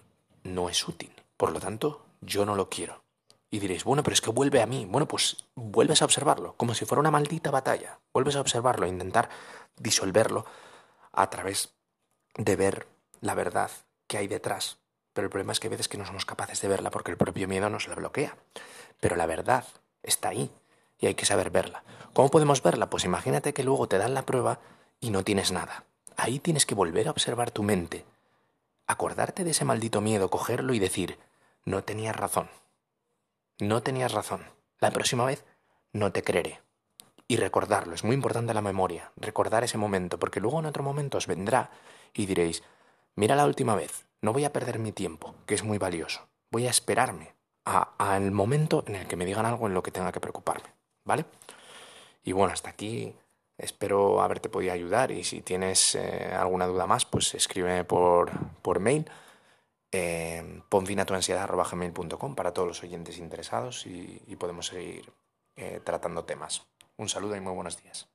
no 0.45 0.69
es 0.69 0.87
útil. 0.87 1.11
Por 1.35 1.51
lo 1.51 1.59
tanto, 1.59 2.05
yo 2.21 2.45
no 2.45 2.55
lo 2.55 2.69
quiero. 2.69 3.03
Y 3.51 3.59
diréis, 3.59 3.83
bueno, 3.83 4.03
pero 4.03 4.13
es 4.13 4.21
que 4.21 4.29
vuelve 4.29 4.61
a 4.61 4.65
mí. 4.65 4.85
Bueno, 4.85 5.07
pues 5.07 5.45
vuelves 5.55 6.01
a 6.01 6.05
observarlo, 6.05 6.53
como 6.55 6.73
si 6.73 6.85
fuera 6.85 6.99
una 6.99 7.11
maldita 7.11 7.51
batalla. 7.51 7.99
Vuelves 8.13 8.35
a 8.35 8.41
observarlo, 8.41 8.85
e 8.85 8.89
intentar 8.89 9.29
disolverlo 9.77 10.45
a 11.11 11.29
través 11.29 11.73
de 12.37 12.55
ver 12.55 12.87
la 13.21 13.33
verdad 13.33 13.71
que 14.07 14.17
hay 14.17 14.27
detrás. 14.27 14.77
Pero 15.13 15.25
el 15.25 15.31
problema 15.31 15.53
es 15.53 15.59
que 15.59 15.67
a 15.67 15.69
veces 15.69 15.87
que 15.87 15.97
no 15.97 16.05
somos 16.05 16.25
capaces 16.25 16.61
de 16.61 16.67
verla 16.67 16.91
porque 16.91 17.11
el 17.11 17.17
propio 17.17 17.47
miedo 17.47 17.69
nos 17.69 17.87
la 17.87 17.95
bloquea. 17.95 18.35
Pero 18.99 19.15
la 19.15 19.25
verdad 19.25 19.65
está 20.03 20.29
ahí 20.29 20.51
y 20.99 21.07
hay 21.07 21.15
que 21.15 21.25
saber 21.25 21.49
verla. 21.49 21.83
¿Cómo 22.13 22.29
podemos 22.29 22.61
verla? 22.61 22.89
Pues 22.89 23.05
imagínate 23.05 23.53
que 23.53 23.63
luego 23.63 23.87
te 23.87 23.97
dan 23.97 24.13
la 24.13 24.25
prueba 24.25 24.59
y 24.99 25.09
no 25.09 25.23
tienes 25.23 25.51
nada. 25.51 25.85
Ahí 26.17 26.39
tienes 26.39 26.65
que 26.65 26.75
volver 26.75 27.07
a 27.07 27.11
observar 27.11 27.51
tu 27.51 27.63
mente 27.63 28.05
acordarte 28.87 29.43
de 29.43 29.51
ese 29.51 29.65
maldito 29.65 30.01
miedo, 30.01 30.29
cogerlo 30.29 30.73
y 30.73 30.79
decir, 30.79 31.19
no 31.63 31.83
tenías 31.83 32.15
razón. 32.15 32.49
No 33.59 33.81
tenías 33.81 34.11
razón. 34.11 34.45
La 34.79 34.91
próxima 34.91 35.25
vez 35.25 35.45
no 35.93 36.11
te 36.11 36.23
creeré. 36.23 36.61
Y 37.27 37.37
recordarlo, 37.37 37.95
es 37.95 38.03
muy 38.03 38.13
importante 38.13 38.53
la 38.53 38.61
memoria, 38.61 39.11
recordar 39.15 39.63
ese 39.63 39.79
momento, 39.79 40.19
porque 40.19 40.39
luego 40.39 40.59
en 40.59 40.67
otro 40.67 40.83
momento 40.83 41.17
os 41.17 41.25
vendrá 41.25 41.71
y 42.13 42.27
diréis, 42.27 42.61
mira 43.15 43.35
la 43.35 43.45
última 43.45 43.73
vez, 43.73 44.05
no 44.21 44.31
voy 44.31 44.45
a 44.45 44.53
perder 44.53 44.77
mi 44.77 44.91
tiempo, 44.91 45.33
que 45.47 45.55
es 45.55 45.63
muy 45.63 45.79
valioso, 45.79 46.27
voy 46.51 46.67
a 46.67 46.69
esperarme 46.69 47.33
al 47.63 48.29
momento 48.29 48.83
en 48.85 48.95
el 48.95 49.07
que 49.07 49.15
me 49.15 49.25
digan 49.25 49.47
algo 49.47 49.65
en 49.65 49.73
lo 49.73 49.81
que 49.81 49.89
tenga 49.89 50.11
que 50.11 50.19
preocuparme, 50.19 50.69
¿vale? 51.03 51.25
Y 52.23 52.31
bueno, 52.31 52.53
hasta 52.53 52.69
aquí 52.69 53.15
Espero 53.57 54.21
haberte 54.21 54.49
podido 54.49 54.73
ayudar 54.73 55.11
y 55.11 55.23
si 55.23 55.41
tienes 55.41 55.95
eh, 55.95 56.33
alguna 56.33 56.67
duda 56.67 56.87
más, 56.87 57.05
pues 57.05 57.33
escríbeme 57.35 57.85
por, 57.85 58.31
por 58.61 58.79
mail 58.79 59.09
eh, 59.91 60.61
ponfinatuansiedad.gmail.com 60.67 62.35
para 62.35 62.53
todos 62.53 62.67
los 62.67 62.83
oyentes 62.83 63.17
interesados 63.17 63.85
y, 63.87 64.21
y 64.27 64.35
podemos 64.35 64.67
seguir 64.67 65.11
eh, 65.55 65.79
tratando 65.83 66.25
temas. 66.25 66.67
Un 66.97 67.07
saludo 67.07 67.35
y 67.37 67.39
muy 67.39 67.53
buenos 67.53 67.81
días. 67.81 68.09